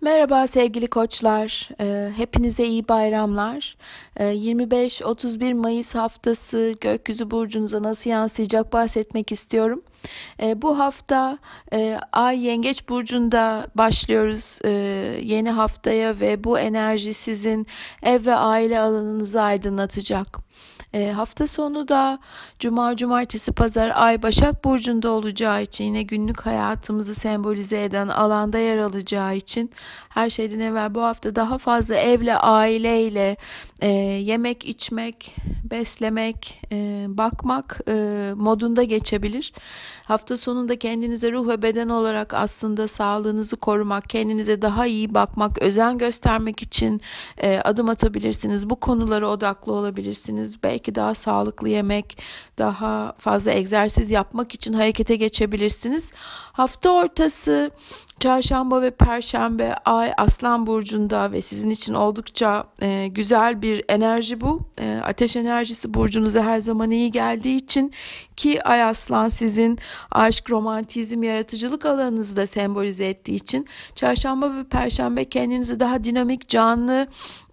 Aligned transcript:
Merhaba 0.00 0.46
sevgili 0.46 0.86
koçlar, 0.86 1.68
ee, 1.80 2.10
hepinize 2.16 2.66
iyi 2.66 2.88
bayramlar. 2.88 3.76
25-31 4.16 5.50
ee, 5.50 5.54
Mayıs 5.54 5.94
haftası 5.94 6.74
gökyüzü 6.80 7.30
burcunuza 7.30 7.82
nasıl 7.82 8.10
yansıyacak 8.10 8.72
bahsetmek 8.72 9.32
istiyorum. 9.32 9.82
Ee, 10.42 10.62
bu 10.62 10.78
hafta 10.78 11.38
e, 11.72 11.98
Ay 12.12 12.46
Yengeç 12.46 12.88
burcunda 12.88 13.66
başlıyoruz 13.74 14.58
e, 14.64 14.70
yeni 15.22 15.50
haftaya 15.50 16.20
ve 16.20 16.44
bu 16.44 16.58
enerji 16.58 17.14
sizin 17.14 17.66
ev 18.02 18.26
ve 18.26 18.34
aile 18.34 18.80
alanınızı 18.80 19.42
aydınlatacak. 19.42 20.38
E, 20.92 21.10
hafta 21.12 21.46
sonu 21.46 21.88
da 21.88 22.18
cuma, 22.58 22.96
cumartesi, 22.96 23.52
pazar 23.52 23.92
ay 23.94 24.22
Başak 24.22 24.64
Burcu'nda 24.64 25.10
olacağı 25.10 25.62
için 25.62 25.84
yine 25.84 26.02
günlük 26.02 26.40
hayatımızı 26.40 27.14
sembolize 27.14 27.82
eden 27.82 28.08
alanda 28.08 28.58
yer 28.58 28.78
alacağı 28.78 29.36
için 29.36 29.70
her 30.08 30.30
şeyden 30.30 30.60
evvel 30.60 30.94
bu 30.94 31.02
hafta 31.02 31.34
daha 31.34 31.58
fazla 31.58 31.94
evle, 31.94 32.36
aileyle 32.36 33.36
e, 33.80 33.88
yemek, 33.88 34.64
içmek, 34.64 35.36
beslemek, 35.70 36.60
e, 36.72 37.06
bakmak 37.08 37.80
e, 37.88 37.94
modunda 38.36 38.82
geçebilir. 38.82 39.52
Hafta 40.04 40.36
sonunda 40.36 40.78
kendinize 40.78 41.32
ruh 41.32 41.48
ve 41.48 41.62
beden 41.62 41.88
olarak 41.88 42.34
aslında 42.34 42.88
sağlığınızı 42.88 43.56
korumak, 43.56 44.08
kendinize 44.08 44.62
daha 44.62 44.86
iyi 44.86 45.14
bakmak, 45.14 45.58
özen 45.58 45.98
göstermek 45.98 46.62
için 46.62 47.00
e, 47.38 47.58
adım 47.58 47.88
atabilirsiniz. 47.88 48.70
Bu 48.70 48.76
konulara 48.76 49.28
odaklı 49.28 49.72
olabilirsiniz. 49.72 50.62
Belki 50.62 50.77
daha 50.86 51.14
sağlıklı 51.14 51.68
yemek, 51.68 52.18
daha 52.58 53.12
fazla 53.18 53.52
egzersiz 53.52 54.10
yapmak 54.10 54.54
için 54.54 54.72
harekete 54.72 55.16
geçebilirsiniz. 55.16 56.12
Hafta 56.52 56.90
ortası 56.90 57.70
Çarşamba 58.20 58.82
ve 58.82 58.90
Perşembe 58.90 59.74
Ay 59.84 60.12
Aslan 60.16 60.66
Burcu'nda 60.66 61.32
ve 61.32 61.40
sizin 61.40 61.70
için 61.70 61.94
oldukça 61.94 62.64
e, 62.82 63.08
güzel 63.08 63.62
bir 63.62 63.84
enerji 63.88 64.40
bu. 64.40 64.60
E, 64.80 65.00
ateş 65.04 65.36
enerjisi 65.36 65.94
burcunuza 65.94 66.44
her 66.44 66.60
zaman 66.60 66.90
iyi 66.90 67.10
geldiği 67.10 67.56
için 67.56 67.92
ki 68.36 68.62
Ay 68.62 68.82
Aslan 68.82 69.28
sizin 69.28 69.78
aşk, 70.10 70.50
romantizm, 70.50 71.22
yaratıcılık 71.22 71.86
alanınızı 71.86 72.36
da 72.36 72.46
sembolize 72.46 73.06
ettiği 73.06 73.34
için 73.34 73.66
Çarşamba 73.94 74.54
ve 74.54 74.64
Perşembe 74.64 75.24
kendinizi 75.24 75.80
daha 75.80 76.04
dinamik, 76.04 76.48
canlı, 76.48 77.08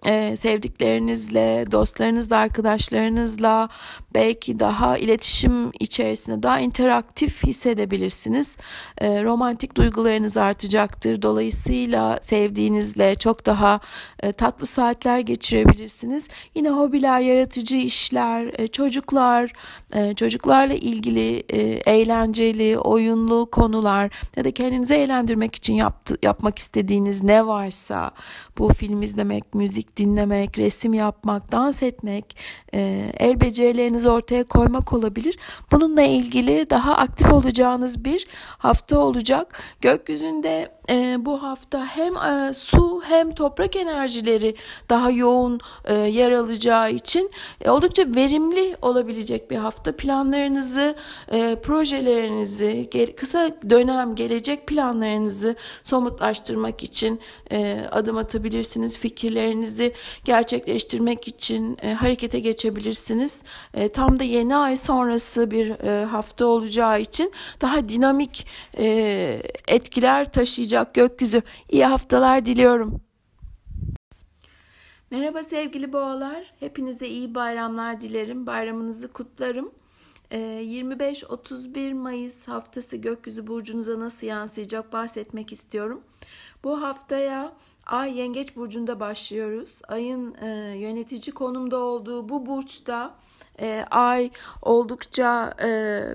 e, 0.05 0.35
sevdiklerinizle, 0.35 1.65
dostlarınızla, 1.71 2.37
arkadaşlarınızla 2.37 3.69
belki 4.13 4.59
daha 4.59 4.97
iletişim 4.97 5.71
içerisinde 5.79 6.43
daha 6.43 6.59
interaktif 6.59 7.43
hissedebilirsiniz. 7.43 8.57
E, 8.97 9.23
romantik 9.23 9.77
duygularınız 9.77 10.37
artacaktır. 10.37 11.21
Dolayısıyla 11.21 12.19
sevdiğinizle 12.21 13.15
çok 13.15 13.45
daha 13.45 13.79
e, 14.23 14.31
tatlı 14.31 14.65
saatler 14.65 15.19
geçirebilirsiniz. 15.19 16.27
Yine 16.55 16.69
hobiler, 16.69 17.19
yaratıcı 17.19 17.77
işler, 17.77 18.59
e, 18.59 18.67
çocuklar, 18.67 19.53
e, 19.93 20.13
çocuklarla 20.13 20.73
ilgili 20.73 21.43
e, 21.49 21.61
eğlenceli, 21.91 22.79
oyunlu 22.79 23.49
konular 23.51 24.11
ya 24.35 24.43
da 24.43 24.51
kendinizi 24.51 24.93
eğlendirmek 24.93 25.55
için 25.55 25.73
yaptı, 25.73 26.17
yapmak 26.23 26.59
istediğiniz 26.59 27.23
ne 27.23 27.47
varsa 27.47 28.11
bu 28.57 28.73
film 28.73 29.01
izlemek, 29.01 29.53
müzik 29.53 29.94
dinlemek, 29.97 30.57
resim 30.57 30.93
yapmak, 30.93 31.51
dans 31.51 31.83
etmek, 31.83 32.35
e, 32.73 33.11
el 33.19 33.41
becerilerinizi 33.41 34.09
ortaya 34.09 34.43
koymak 34.43 34.93
olabilir. 34.93 35.37
Bununla 35.71 36.01
ilgili 36.01 36.69
daha 36.69 36.95
aktif 36.95 37.33
olacağınız 37.33 38.05
bir 38.05 38.27
hafta 38.57 38.99
olacak. 38.99 39.63
Gökyüzünde 39.81 40.71
e, 40.89 41.25
bu 41.25 41.43
hafta 41.43 41.85
hem 41.85 42.17
e, 42.17 42.53
su 42.53 43.01
hem 43.05 43.31
toprak 43.31 43.75
enerjileri 43.75 44.55
daha 44.89 45.09
yoğun 45.09 45.59
yer 45.89 46.31
alacağı 46.31 46.91
için 46.91 47.31
oldukça 47.67 48.03
verimli 48.15 48.77
olabilecek 48.81 49.51
bir 49.51 49.55
hafta. 49.55 49.95
Planlarınızı, 49.95 50.95
projelerinizi, 51.63 52.89
kısa 53.17 53.51
dönem 53.69 54.15
gelecek 54.15 54.67
planlarınızı 54.67 55.55
somutlaştırmak 55.83 56.83
için 56.83 57.19
adım 57.91 58.17
atabilirsiniz. 58.17 58.99
Fikirlerinizi 58.99 59.84
gerçekleştirmek 60.23 61.27
için 61.27 61.77
e, 61.81 61.93
harekete 61.93 62.39
geçebilirsiniz. 62.39 63.43
E, 63.73 63.89
tam 63.89 64.19
da 64.19 64.23
yeni 64.23 64.55
ay 64.55 64.75
sonrası 64.75 65.51
bir 65.51 65.69
e, 65.69 66.05
hafta 66.05 66.45
olacağı 66.45 67.01
için 67.01 67.31
daha 67.61 67.89
dinamik 67.89 68.47
e, 68.77 69.41
etkiler 69.67 70.31
taşıyacak 70.31 70.93
gökyüzü. 70.93 71.41
İyi 71.69 71.85
haftalar 71.85 72.45
diliyorum. 72.45 73.01
Merhaba 75.11 75.43
sevgili 75.43 75.93
boğalar. 75.93 76.53
Hepinize 76.59 77.07
iyi 77.07 77.35
bayramlar 77.35 78.01
dilerim. 78.01 78.47
Bayramınızı 78.47 79.13
kutlarım. 79.13 79.71
25-31 80.31 81.89
ee, 81.89 81.93
Mayıs 81.93 82.47
haftası 82.47 82.97
gökyüzü 82.97 83.47
burcunuza 83.47 83.99
nasıl 83.99 84.27
yansıyacak 84.27 84.93
bahsetmek 84.93 85.51
istiyorum. 85.51 86.01
Bu 86.63 86.81
haftaya 86.81 87.53
Ay 87.85 88.17
Yengeç 88.17 88.55
burcunda 88.55 88.99
başlıyoruz. 88.99 89.81
Ayın 89.87 90.35
e, 90.41 90.47
yönetici 90.77 91.33
konumda 91.33 91.77
olduğu 91.77 92.29
bu 92.29 92.45
burçta 92.45 93.15
e, 93.59 93.85
ay 93.91 94.31
oldukça 94.61 95.53
e, 95.59 95.67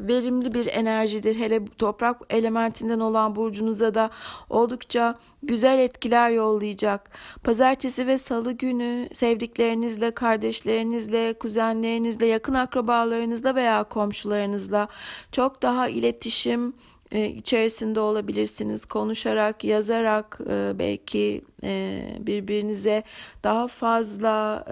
verimli 0.08 0.54
bir 0.54 0.66
enerjidir. 0.66 1.34
Hele 1.34 1.64
toprak 1.78 2.20
elementinden 2.30 3.00
olan 3.00 3.36
burcunuza 3.36 3.94
da 3.94 4.10
oldukça 4.48 5.14
güzel 5.42 5.78
etkiler 5.78 6.30
yollayacak. 6.30 7.10
Pazartesi 7.44 8.06
ve 8.06 8.18
salı 8.18 8.52
günü 8.52 9.08
sevdiklerinizle, 9.12 10.10
kardeşlerinizle, 10.10 11.34
kuzenlerinizle, 11.34 12.26
yakın 12.26 12.54
akrabalarınızla 12.54 13.54
veya 13.54 13.84
komşularınızla 13.84 14.88
çok 15.32 15.62
daha 15.62 15.88
iletişim, 15.88 16.74
içerisinde 17.12 18.00
olabilirsiniz. 18.00 18.84
Konuşarak, 18.84 19.64
yazarak 19.64 20.38
e, 20.50 20.78
belki 20.78 21.44
e, 21.62 22.02
birbirinize 22.20 23.02
daha 23.44 23.68
fazla 23.68 24.64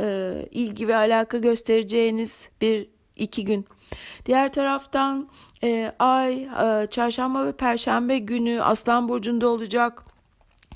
ilgi 0.51 0.89
ve 0.89 0.97
alaka 0.97 1.39
göstereceğiniz 1.39 2.51
bir 2.61 2.89
iki 3.17 3.45
gün. 3.45 3.65
Diğer 4.27 4.53
taraftan 4.53 5.29
ay 5.99 6.49
çarşamba 6.91 7.47
ve 7.47 7.53
perşembe 7.53 8.19
günü 8.19 8.63
Aslan 8.63 9.09
burcunda 9.09 9.49
olacak 9.49 10.05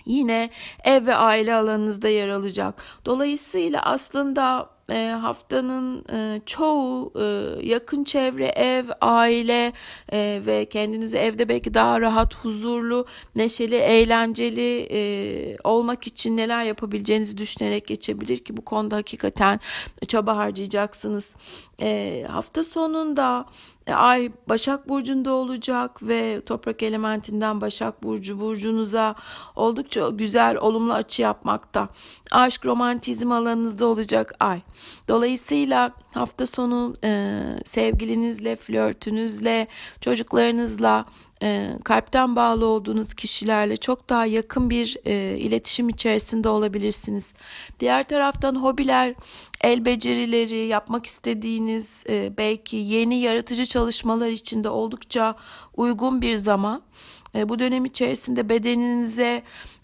yine 0.07 0.51
ev 0.85 1.07
ve 1.07 1.15
aile 1.15 1.55
alanınızda 1.55 2.09
yer 2.09 2.29
alacak. 2.29 2.83
Dolayısıyla 3.05 3.83
aslında 3.83 4.71
e, 4.93 5.11
haftanın 5.11 6.05
e, 6.13 6.41
çoğu 6.47 7.13
e, 7.21 7.25
yakın 7.67 8.05
çevre, 8.05 8.47
ev, 8.47 8.85
aile 9.01 9.73
e, 10.13 10.43
ve 10.47 10.65
kendinizi 10.65 11.17
evde 11.17 11.49
belki 11.49 11.75
daha 11.75 12.01
rahat, 12.01 12.35
huzurlu, 12.35 13.07
neşeli, 13.35 13.77
eğlenceli 13.77 14.89
e, 14.91 15.57
olmak 15.65 16.07
için 16.07 16.37
neler 16.37 16.65
yapabileceğinizi 16.65 17.39
düşünerek 17.39 17.87
geçebilir 17.87 18.39
ki 18.39 18.57
bu 18.57 18.65
konuda 18.65 18.97
hakikaten 18.97 19.61
çaba 20.09 20.37
harcayacaksınız. 20.37 21.37
E, 21.81 22.25
hafta 22.29 22.65
sonunda 22.65 23.47
Ay 23.87 24.33
Başak 24.49 24.89
Burcu'nda 24.89 25.33
olacak 25.33 26.03
ve 26.03 26.45
toprak 26.45 26.83
elementinden 26.83 27.61
Başak 27.61 28.03
Burcu 28.03 28.41
burcunuza 28.41 29.15
oldukça 29.57 30.09
güzel 30.09 30.57
olumlu 30.57 30.93
açı 30.93 31.23
yapmakta. 31.23 31.89
Aşk 32.31 32.67
romantizm 32.67 33.33
alanınızda 33.33 33.87
olacak 33.87 34.35
Ay. 34.41 34.61
Dolayısıyla 35.09 35.93
hafta 36.15 36.47
sonu 36.47 36.95
e, 37.05 37.41
sevgilinizle, 37.65 38.57
flörtünüzle, 38.57 39.67
çocuklarınızla 40.01 41.05
e, 41.43 41.71
kalpten 41.85 42.37
bağlı 42.37 42.67
olduğunuz 42.67 43.15
kişilerle 43.15 43.77
çok 43.77 44.09
daha 44.09 44.27
yakın 44.27 44.71
bir 44.71 44.97
e, 45.05 45.39
iletişim 45.39 45.89
içerisinde 45.89 46.49
olabilirsiniz. 46.49 47.35
Diğer 47.81 48.09
taraftan 48.09 48.55
hobiler, 48.63 49.15
el 49.61 49.85
becerileri, 49.85 50.67
yapmak 50.67 51.07
istediğiniz 51.07 52.05
e, 52.09 52.37
belki 52.37 52.77
yeni 52.77 53.21
yaratıcı 53.21 53.67
çalışmalar 53.67 54.29
içinde 54.29 54.69
oldukça 54.69 55.37
uygun 55.77 56.23
bir 56.23 56.37
zaman. 56.37 56.83
E, 57.35 57.49
bu 57.49 57.59
dönem 57.59 57.85
içerisinde 57.85 58.49
bedeninize, 58.49 59.43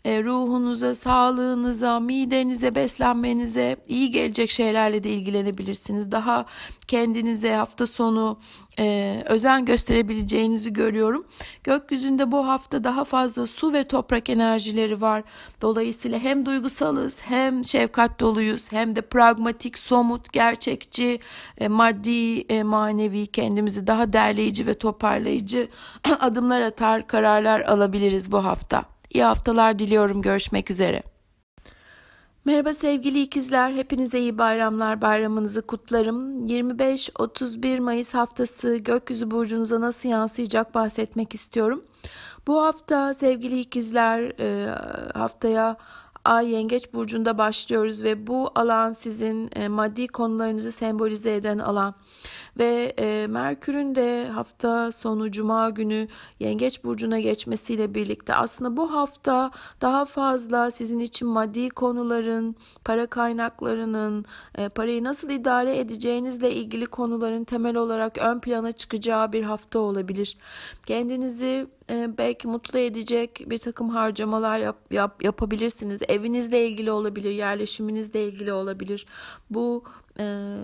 e, 0.08 0.25
ruhunuza, 0.25 0.94
sağlığınıza, 0.94 2.00
midenize, 2.00 2.75
beslenmenize 2.75 3.76
iyi 3.88 4.10
gelecek 4.10 4.50
şeylerle 4.50 5.05
de 5.05 5.10
ilgilenebilirsiniz. 5.10 6.12
Daha 6.12 6.46
kendinize 6.87 7.55
hafta 7.55 7.87
sonu 7.87 8.38
e, 8.78 9.22
özen 9.26 9.64
gösterebileceğinizi 9.64 10.72
görüyorum. 10.72 11.26
Gökyüzünde 11.64 12.32
bu 12.32 12.46
hafta 12.49 12.84
daha 12.84 13.05
fazla 13.05 13.46
su 13.46 13.72
ve 13.72 13.84
toprak 13.84 14.31
enerjileri 14.31 15.00
var. 15.00 15.22
Dolayısıyla 15.62 16.19
hem 16.19 16.46
duygusalız 16.46 17.22
hem 17.22 17.64
şefkat 17.64 18.20
doluyuz 18.20 18.72
hem 18.72 18.96
de 18.96 19.00
pragmatik, 19.00 19.78
somut, 19.78 20.32
gerçekçi, 20.32 21.20
e, 21.58 21.69
maddi, 21.69 22.40
e, 22.40 22.62
manevi 22.62 23.26
kendimizi 23.26 23.87
daha 23.87 24.12
derleyici 24.12 24.66
ve 24.66 24.75
toparlayıcı 24.75 25.69
adımlar 26.20 26.61
atar, 26.61 27.06
kararlar 27.06 27.61
alabiliriz 27.61 28.32
bu 28.32 28.44
hafta. 28.44 28.97
İyi 29.10 29.25
haftalar 29.25 29.78
diliyorum. 29.78 30.22
Görüşmek 30.22 30.70
üzere. 30.70 31.02
Merhaba 32.44 32.75
sevgili 32.75 33.20
ikizler, 33.22 33.72
hepinize 33.72 34.20
iyi 34.20 34.38
bayramlar, 34.38 35.02
bayramınızı 35.02 35.66
kutlarım. 35.66 36.46
25-31 36.46 37.81
Mayıs 37.81 38.14
haftası 38.14 38.76
gökyüzü 38.76 39.31
burcunuza 39.31 39.81
nasıl 39.81 40.08
yansıyacak 40.08 40.75
bahsetmek 40.75 41.34
istiyorum. 41.34 41.84
Bu 42.46 42.62
hafta 42.62 43.14
sevgili 43.14 43.60
ikizler 43.60 44.20
e, 44.40 44.75
haftaya 45.14 45.76
Ay 46.28 46.50
Yengeç 46.50 46.92
burcunda 46.94 47.38
başlıyoruz 47.38 48.02
ve 48.02 48.26
bu 48.26 48.50
alan 48.54 48.92
sizin 48.92 49.50
e, 49.56 49.69
maddi 49.69 50.08
konularınızı 50.08 50.72
sembolize 50.72 51.34
eden 51.34 51.58
alan 51.58 51.94
ve 52.58 52.94
e, 52.98 53.26
Merkür'ün 53.26 53.94
de 53.94 54.28
hafta 54.28 54.92
sonu 54.92 55.30
Cuma 55.30 55.70
günü 55.70 56.08
Yengeç 56.40 56.84
burcuna 56.84 57.20
geçmesiyle 57.20 57.94
birlikte 57.94 58.34
aslında 58.34 58.76
bu 58.76 58.94
hafta 58.94 59.50
daha 59.80 60.04
fazla 60.04 60.70
sizin 60.70 61.00
için 61.00 61.28
maddi 61.28 61.70
konuların, 61.70 62.56
para 62.84 63.06
kaynaklarının, 63.06 64.25
e, 64.54 64.69
parayı 64.69 65.04
nasıl 65.04 65.30
idare 65.30 65.78
edeceğinizle 65.78 66.50
ilgili 66.54 66.86
konuların 66.86 67.44
temel 67.44 67.76
olarak 67.76 68.19
ön 68.19 68.40
plana 68.40 68.72
çıkacağı 68.72 69.32
bir 69.32 69.42
hafta 69.42 69.78
olabilir. 69.78 70.36
Kendinizi 70.86 71.66
e, 71.90 72.19
belki 72.19 72.49
mutlu 72.49 72.79
edecek 72.79 73.44
bir 73.46 73.58
takım 73.58 73.88
harcamalar 73.88 74.58
yap, 74.58 74.76
yap, 74.90 75.25
yapabilirsiniz. 75.25 76.02
Evinizle 76.08 76.69
ilgili 76.69 76.90
olabilir, 76.90 77.31
yerleşiminizle 77.31 78.25
ilgili 78.25 78.52
olabilir. 78.52 79.06
Bu 79.50 79.85
e, 80.19 80.55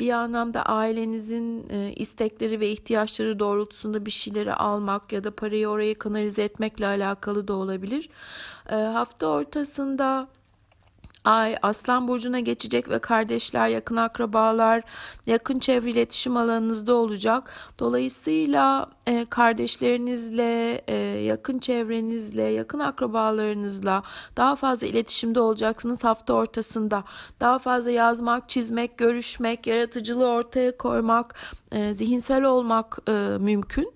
bir 0.00 0.10
anlamda 0.10 0.62
ailenizin 0.62 1.68
e, 1.70 1.92
istekleri 1.96 2.60
ve 2.60 2.70
ihtiyaçları 2.70 3.38
doğrultusunda 3.38 4.06
bir 4.06 4.10
şeyleri 4.10 4.54
almak 4.54 5.12
ya 5.12 5.24
da 5.24 5.30
parayı 5.30 5.68
oraya 5.68 5.98
kanalize 5.98 6.42
etmekle 6.42 6.86
alakalı 6.86 7.48
da 7.48 7.54
olabilir. 7.54 8.10
E, 8.70 8.74
hafta 8.74 9.26
ortasında 9.26 10.28
Ay 11.24 11.56
Aslan 11.62 12.08
burcuna 12.08 12.40
geçecek 12.40 12.90
ve 12.90 12.98
kardeşler, 12.98 13.68
yakın 13.68 13.96
akrabalar, 13.96 14.82
yakın 15.26 15.58
çevre 15.58 15.90
iletişim 15.90 16.36
alanınızda 16.36 16.94
olacak. 16.94 17.52
Dolayısıyla 17.78 18.90
e, 19.06 19.24
kardeşlerinizle, 19.24 20.82
e, 20.88 20.96
yakın 21.24 21.58
çevrenizle, 21.58 22.42
yakın 22.42 22.78
akrabalarınızla 22.78 24.02
daha 24.36 24.56
fazla 24.56 24.86
iletişimde 24.86 25.40
olacaksınız 25.40 26.04
hafta 26.04 26.34
ortasında. 26.34 27.04
Daha 27.40 27.58
fazla 27.58 27.90
yazmak, 27.90 28.48
çizmek, 28.48 28.98
görüşmek, 28.98 29.66
yaratıcılığı 29.66 30.28
ortaya 30.28 30.76
koymak, 30.76 31.34
e, 31.72 31.94
zihinsel 31.94 32.44
olmak 32.44 32.98
e, 33.08 33.12
mümkün. 33.40 33.92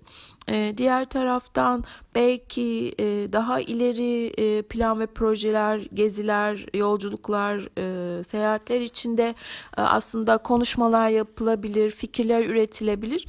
E, 0.49 0.73
diğer 0.77 1.05
taraftan 1.05 1.83
belki 2.15 2.95
e, 2.99 3.33
daha 3.33 3.59
ileri 3.59 4.27
e, 4.27 4.61
plan 4.61 4.99
ve 4.99 5.05
projeler, 5.05 5.81
geziler, 5.93 6.65
yolculuklar, 6.73 7.69
e, 7.77 8.23
seyahatler 8.23 8.81
içinde 8.81 9.35
aslında 9.77 10.37
konuşmalar 10.37 11.09
yapılabilir, 11.09 11.91
fikirler 11.91 12.45
üretilebilir. 12.45 13.27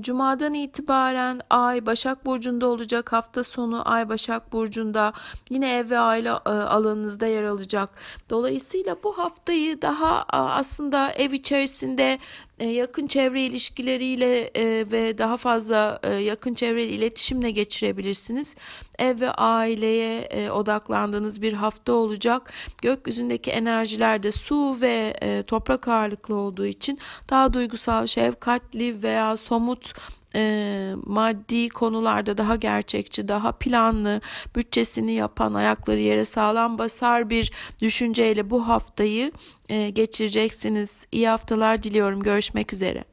Cuma'dan 0.00 0.54
itibaren 0.54 1.40
Ay 1.50 1.86
Başak 1.86 2.26
Burcu'nda 2.26 2.66
olacak. 2.66 3.12
Hafta 3.12 3.44
sonu 3.44 3.90
Ay 3.90 4.08
Başak 4.08 4.52
Burcu'nda 4.52 5.12
yine 5.50 5.76
ev 5.76 5.90
ve 5.90 5.98
aile 5.98 6.30
alanınızda 6.32 7.26
yer 7.26 7.42
alacak. 7.42 7.90
Dolayısıyla 8.30 8.96
bu 9.04 9.18
haftayı 9.18 9.82
daha 9.82 10.24
aslında 10.28 11.10
ev 11.12 11.32
içerisinde 11.32 12.18
yakın 12.64 13.06
çevre 13.06 13.42
ilişkileriyle 13.42 14.50
e, 14.54 14.90
ve 14.90 15.18
daha 15.18 15.36
fazla 15.36 16.00
e, 16.02 16.14
yakın 16.14 16.54
çevre 16.54 16.84
iletişimle 16.84 17.50
geçirebilirsiniz. 17.50 18.56
Ev 18.98 19.20
ve 19.20 19.30
aileye 19.30 20.50
odaklandığınız 20.52 21.42
bir 21.42 21.52
hafta 21.52 21.92
olacak. 21.92 22.52
Gökyüzündeki 22.82 23.50
enerjiler 23.50 24.22
de 24.22 24.30
su 24.32 24.76
ve 24.80 25.14
toprak 25.46 25.88
ağırlıklı 25.88 26.34
olduğu 26.34 26.66
için 26.66 26.98
daha 27.30 27.52
duygusal, 27.52 28.06
şefkatli 28.06 29.02
veya 29.02 29.36
somut 29.36 29.94
e, 30.36 30.94
maddi 31.06 31.68
konularda 31.68 32.38
daha 32.38 32.56
gerçekçi, 32.56 33.28
daha 33.28 33.52
planlı, 33.52 34.20
bütçesini 34.56 35.12
yapan, 35.12 35.54
ayakları 35.54 36.00
yere 36.00 36.24
sağlam 36.24 36.78
basar 36.78 37.30
bir 37.30 37.52
düşünceyle 37.82 38.50
bu 38.50 38.68
haftayı 38.68 39.32
e, 39.68 39.90
geçireceksiniz. 39.90 41.06
İyi 41.12 41.28
haftalar 41.28 41.82
diliyorum. 41.82 42.22
Görüşmek 42.22 42.72
üzere. 42.72 43.11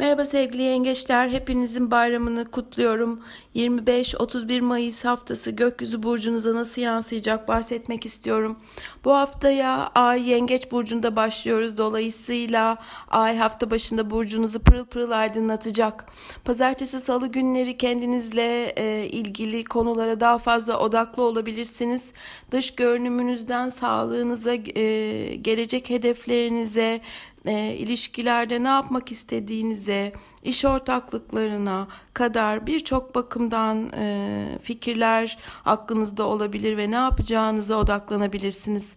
Merhaba 0.00 0.24
sevgili 0.24 0.62
yengeçler, 0.62 1.28
hepinizin 1.28 1.90
bayramını 1.90 2.50
kutluyorum. 2.50 3.20
25-31 3.54 4.60
Mayıs 4.60 5.04
haftası 5.04 5.50
gökyüzü 5.50 6.02
burcunuza 6.02 6.54
nasıl 6.54 6.82
yansıyacak 6.82 7.48
bahsetmek 7.48 8.06
istiyorum. 8.06 8.56
Bu 9.04 9.12
haftaya 9.14 9.90
Ay 9.94 10.30
Yengeç 10.30 10.72
burcunda 10.72 11.16
başlıyoruz. 11.16 11.78
Dolayısıyla 11.78 12.78
Ay 13.10 13.36
hafta 13.36 13.70
başında 13.70 14.10
burcunuzu 14.10 14.60
pırıl 14.60 14.84
pırıl 14.84 15.10
aydınlatacak. 15.10 16.06
Pazartesi, 16.44 17.00
salı 17.00 17.26
günleri 17.26 17.78
kendinizle 17.78 18.72
e, 18.76 19.06
ilgili 19.06 19.64
konulara 19.64 20.20
daha 20.20 20.38
fazla 20.38 20.78
odaklı 20.78 21.22
olabilirsiniz. 21.22 22.12
Dış 22.50 22.74
görünümünüzden 22.74 23.68
sağlığınıza, 23.68 24.54
e, 24.54 25.34
gelecek 25.34 25.90
hedeflerinize, 25.90 27.00
e, 27.46 27.74
ilişkilerde 27.74 28.62
ne 28.62 28.68
yapmak 28.68 29.12
istediğinize, 29.12 30.12
iş 30.42 30.64
ortaklıklarına 30.64 31.88
kadar 32.14 32.66
birçok 32.66 33.14
bakımdan 33.14 33.92
e, 33.92 34.58
fikirler 34.62 35.38
aklınızda 35.64 36.26
olabilir 36.26 36.76
ve 36.76 36.90
ne 36.90 36.94
yapacağınıza 36.94 37.76
odaklanabilirsiniz. 37.76 38.96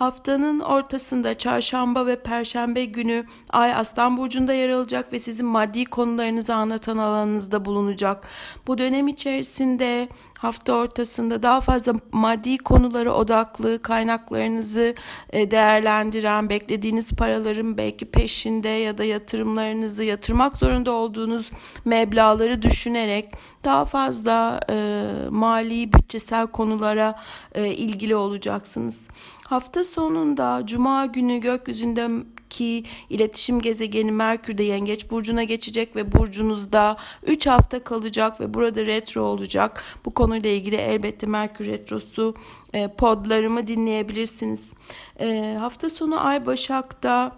Haftanın 0.00 0.60
ortasında 0.60 1.38
çarşamba 1.38 2.06
ve 2.06 2.22
perşembe 2.22 2.84
günü 2.84 3.26
Ay 3.50 3.74
Aslan 3.74 4.16
Burcu'nda 4.16 4.52
yer 4.52 4.68
alacak 4.68 5.12
ve 5.12 5.18
sizin 5.18 5.46
maddi 5.46 5.84
konularınızı 5.84 6.54
anlatan 6.54 6.96
alanınızda 6.96 7.64
bulunacak. 7.64 8.26
Bu 8.66 8.78
dönem 8.78 9.08
içerisinde 9.08 10.08
hafta 10.38 10.72
ortasında 10.72 11.42
daha 11.42 11.60
fazla 11.60 11.92
maddi 12.12 12.58
konulara 12.58 13.12
odaklı 13.12 13.82
kaynaklarınızı 13.82 14.94
e, 15.30 15.50
değerlendiren, 15.50 16.48
beklediğiniz 16.48 17.12
paraların 17.12 17.78
belki 17.78 18.06
peşinde 18.06 18.68
ya 18.68 18.98
da 18.98 19.04
yatırımlarınızı 19.04 20.04
yatırmak 20.04 20.56
zorunda 20.56 20.92
olduğunuz 20.92 21.50
meblaları 21.84 22.62
düşünerek 22.62 23.34
daha 23.64 23.84
fazla 23.84 24.60
e, 24.70 25.04
mali 25.30 25.92
bütçesel 25.92 26.46
konulara 26.46 27.20
e, 27.54 27.66
ilgili 27.66 28.16
olacaksınız. 28.16 29.08
Hafta 29.50 29.84
sonunda 29.84 30.62
Cuma 30.64 31.06
günü 31.06 31.38
gökyüzündeki 31.38 32.84
iletişim 33.10 33.60
gezegeni 33.60 34.12
Merkür 34.12 34.58
de 34.58 34.62
Yengeç 34.62 35.10
Burcu'na 35.10 35.42
geçecek 35.42 35.96
ve 35.96 36.12
burcunuzda 36.12 36.96
3 37.22 37.46
hafta 37.46 37.84
kalacak 37.84 38.40
ve 38.40 38.54
burada 38.54 38.86
retro 38.86 39.22
olacak. 39.22 39.84
Bu 40.04 40.14
konuyla 40.14 40.50
ilgili 40.50 40.76
elbette 40.76 41.26
Merkür 41.26 41.66
Retrosu 41.66 42.34
e, 42.72 42.88
podlarımı 42.88 43.66
dinleyebilirsiniz. 43.66 44.72
E, 45.20 45.56
hafta 45.60 45.90
sonu 45.90 46.26
Ay 46.26 46.46
Başak'ta 46.46 47.36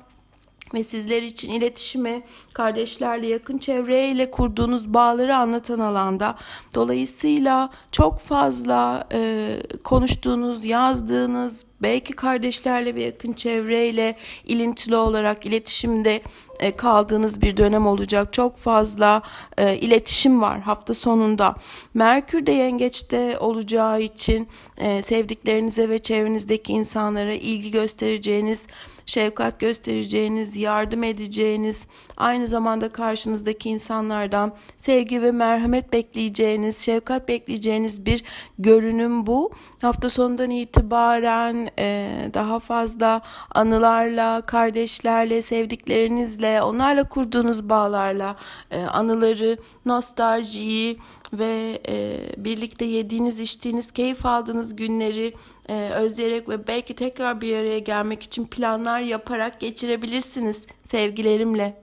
ve 0.74 0.82
sizler 0.82 1.22
için 1.22 1.52
iletişimi 1.52 2.22
kardeşlerle 2.52 3.26
yakın 3.26 3.58
çevreyle 3.58 4.30
kurduğunuz 4.30 4.94
bağları 4.94 5.36
anlatan 5.36 5.78
alanda 5.78 6.36
dolayısıyla 6.74 7.70
çok 7.92 8.18
fazla 8.20 9.08
e, 9.12 9.58
konuştuğunuz 9.84 10.64
yazdığınız 10.64 11.64
belki 11.82 12.12
kardeşlerle 12.12 12.94
ve 12.94 13.02
yakın 13.02 13.32
çevreyle 13.32 14.16
ilintili 14.44 14.96
olarak 14.96 15.46
iletişimde 15.46 16.22
e, 16.60 16.76
kaldığınız 16.76 17.42
bir 17.42 17.56
dönem 17.56 17.86
olacak. 17.86 18.32
Çok 18.32 18.56
fazla 18.56 19.22
e, 19.58 19.76
iletişim 19.76 20.42
var 20.42 20.60
hafta 20.60 20.94
sonunda. 20.94 21.54
Merkür 21.94 22.46
de 22.46 22.52
yengeçte 22.52 23.38
olacağı 23.38 24.00
için 24.00 24.48
e, 24.78 25.02
sevdiklerinize 25.02 25.88
ve 25.88 25.98
çevrenizdeki 25.98 26.72
insanlara 26.72 27.32
ilgi 27.34 27.70
göstereceğiniz 27.70 28.66
şefkat 29.06 29.60
göstereceğiniz, 29.60 30.56
yardım 30.56 31.04
edeceğiniz, 31.04 31.86
aynı 32.16 32.48
zamanda 32.48 32.88
karşınızdaki 32.92 33.70
insanlardan 33.70 34.52
sevgi 34.76 35.22
ve 35.22 35.30
merhamet 35.30 35.92
bekleyeceğiniz, 35.92 36.78
şefkat 36.78 37.28
bekleyeceğiniz 37.28 38.06
bir 38.06 38.24
görünüm 38.58 39.26
bu. 39.26 39.50
Hafta 39.82 40.08
sonundan 40.08 40.50
itibaren 40.50 41.68
e, 41.78 42.10
daha 42.34 42.58
fazla 42.58 43.22
anılarla, 43.54 44.40
kardeşlerle, 44.40 45.42
sevdiklerinizle, 45.42 46.62
onlarla 46.62 47.08
kurduğunuz 47.08 47.68
bağlarla 47.68 48.36
e, 48.70 48.82
anıları, 48.82 49.58
nostaljiyi 49.86 50.98
ve 51.32 51.82
e, 51.88 52.26
birlikte 52.36 52.84
yediğiniz, 52.84 53.40
içtiğiniz, 53.40 53.92
keyif 53.92 54.26
aldığınız 54.26 54.76
günleri 54.76 55.34
e, 55.68 55.90
özleyerek 55.90 56.48
ve 56.48 56.66
belki 56.66 56.94
tekrar 56.94 57.40
bir 57.40 57.56
araya 57.56 57.78
gelmek 57.78 58.22
için 58.22 58.46
planlar 58.46 59.00
yaparak 59.00 59.60
geçirebilirsiniz 59.60 60.66
sevgilerimle. 60.84 61.82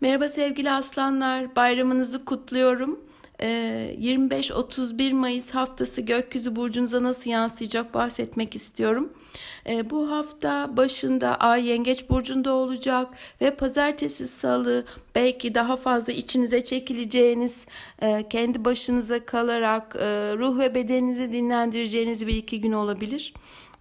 Merhaba 0.00 0.28
sevgili 0.28 0.70
aslanlar, 0.70 1.56
bayramınızı 1.56 2.24
kutluyorum. 2.24 3.00
25-31 3.40 5.12
Mayıs 5.12 5.50
haftası 5.50 6.00
gökyüzü 6.00 6.56
burcunuza 6.56 7.02
nasıl 7.02 7.30
yansıyacak 7.30 7.94
bahsetmek 7.94 8.56
istiyorum. 8.56 9.12
E, 9.68 9.90
bu 9.90 10.10
hafta 10.10 10.76
başında 10.76 11.34
Ay 11.34 11.66
Yengeç 11.66 12.10
burcunda 12.10 12.52
olacak 12.52 13.08
ve 13.40 13.50
pazartesi 13.56 14.26
salı 14.26 14.84
belki 15.14 15.54
daha 15.54 15.76
fazla 15.76 16.12
içinize 16.12 16.60
çekileceğiniz, 16.60 17.66
e, 18.02 18.28
kendi 18.28 18.64
başınıza 18.64 19.24
kalarak 19.24 19.96
e, 19.96 20.06
ruh 20.38 20.58
ve 20.58 20.74
bedeninizi 20.74 21.32
dinlendireceğiniz 21.32 22.26
bir 22.26 22.34
iki 22.34 22.60
gün 22.60 22.72
olabilir. 22.72 23.34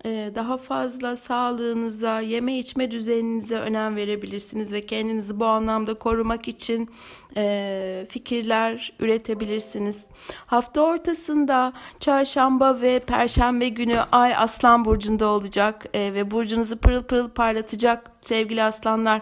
E, 0.05 0.31
daha 0.35 0.57
fazla 0.57 1.15
sağlığınıza, 1.15 2.19
yeme 2.19 2.57
içme 2.57 2.91
düzeninize 2.91 3.55
önem 3.55 3.95
verebilirsiniz 3.95 4.71
ve 4.71 4.81
kendinizi 4.81 5.39
bu 5.39 5.45
anlamda 5.45 5.93
korumak 5.93 6.47
için 6.47 6.89
e, 7.38 8.05
fikirler 8.10 8.94
üretebilirsiniz. 9.00 10.05
Hafta 10.46 10.82
ortasında 10.82 11.74
çarşamba 12.00 12.82
ve 12.82 13.00
perşembe 13.00 13.70
günü 13.70 14.00
Ay 14.12 14.36
Aslan 14.36 14.86
Burcu'nda 14.86 15.27
olacak 15.27 15.86
e, 15.94 16.13
ve 16.13 16.32
burcunuzu 16.32 16.77
pırıl 16.77 17.03
pırıl 17.03 17.29
parlatacak 17.29 18.12
sevgili 18.22 18.63
aslanlar. 18.63 19.22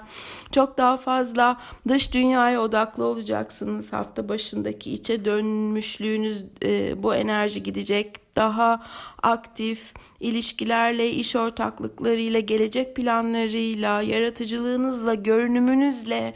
Çok 0.52 0.78
daha 0.78 0.98
fazla 0.98 1.60
dış 1.88 2.14
dünyaya 2.14 2.62
odaklı 2.62 3.04
olacaksınız 3.04 3.94
hafta 3.94 4.30
başındaki 4.30 4.94
içe 4.94 5.26
dönmüşlüğünüz 5.26 6.46
e, 6.64 7.04
bu 7.04 7.16
enerji 7.16 7.64
gidecek. 7.64 8.24
Daha 8.36 8.84
aktif 9.24 9.94
ilişkilerle, 10.20 11.10
iş 11.10 11.36
ortaklıklarıyla, 11.36 12.40
gelecek 12.40 12.96
planlarıyla, 12.96 14.02
yaratıcılığınızla, 14.02 15.14
görünümünüzle, 15.14 16.34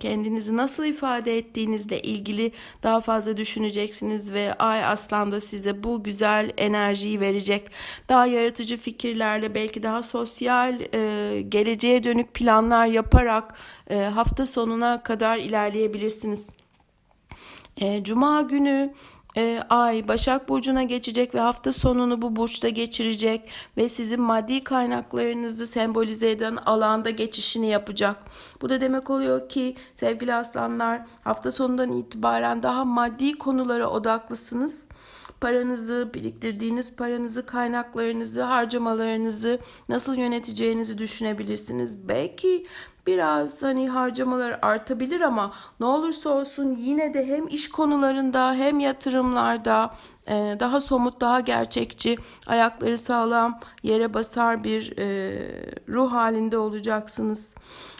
kendinizi 0.00 0.56
nasıl 0.56 0.84
ifade 0.84 1.38
ettiğinizle 1.38 2.00
ilgili 2.02 2.52
daha 2.82 3.00
fazla 3.00 3.36
düşüneceksiniz 3.36 4.32
ve 4.32 4.54
Ay 4.54 4.84
Aslan 4.84 5.32
da 5.32 5.40
size 5.40 5.82
bu 5.82 6.02
güzel 6.02 6.50
enerjiyi 6.56 7.20
verecek. 7.20 7.70
Daha 8.08 8.26
yaratıcı 8.26 8.76
fikirlerle 8.76 9.54
belki 9.54 9.82
daha 9.82 10.02
sosyal 10.02 10.80
e, 10.94 11.40
geleceğe 11.40 12.04
dönük 12.04 12.34
planlar 12.34 12.86
yaparak 12.86 13.54
e, 13.90 13.96
hafta 13.96 14.46
sonuna 14.46 15.02
kadar 15.02 15.38
ilerleyebilirsiniz. 15.38 16.50
Cuma 18.02 18.42
günü 18.42 18.94
e, 19.36 19.62
ay 19.70 20.08
Başak 20.08 20.48
Burcu'na 20.48 20.82
geçecek 20.82 21.34
ve 21.34 21.40
hafta 21.40 21.72
sonunu 21.72 22.22
bu 22.22 22.36
burçta 22.36 22.68
geçirecek 22.68 23.50
ve 23.76 23.88
sizin 23.88 24.22
maddi 24.22 24.64
kaynaklarınızı 24.64 25.66
sembolize 25.66 26.30
eden 26.30 26.56
alanda 26.56 27.10
geçişini 27.10 27.66
yapacak. 27.66 28.16
Bu 28.62 28.70
da 28.70 28.80
demek 28.80 29.10
oluyor 29.10 29.48
ki 29.48 29.76
sevgili 29.94 30.34
aslanlar 30.34 31.02
hafta 31.24 31.50
sonundan 31.50 31.92
itibaren 31.92 32.62
daha 32.62 32.84
maddi 32.84 33.38
konulara 33.38 33.86
odaklısınız 33.86 34.86
paranızı, 35.42 36.10
biriktirdiğiniz 36.14 36.96
paranızı, 36.96 37.46
kaynaklarınızı, 37.46 38.42
harcamalarınızı 38.42 39.58
nasıl 39.88 40.14
yöneteceğinizi 40.14 40.98
düşünebilirsiniz. 40.98 42.08
Belki 42.08 42.66
biraz 43.06 43.62
hani 43.62 43.88
harcamalar 43.88 44.58
artabilir 44.62 45.20
ama 45.20 45.52
ne 45.80 45.86
olursa 45.86 46.30
olsun 46.30 46.76
yine 46.78 47.14
de 47.14 47.26
hem 47.26 47.48
iş 47.48 47.70
konularında 47.70 48.54
hem 48.54 48.80
yatırımlarda 48.80 49.90
e, 50.28 50.56
daha 50.60 50.80
somut, 50.80 51.20
daha 51.20 51.40
gerçekçi, 51.40 52.18
ayakları 52.46 52.98
sağlam, 52.98 53.60
yere 53.82 54.14
basar 54.14 54.64
bir 54.64 54.98
e, 54.98 55.32
ruh 55.88 56.12
halinde 56.12 56.58
olacaksınız. 56.58 57.54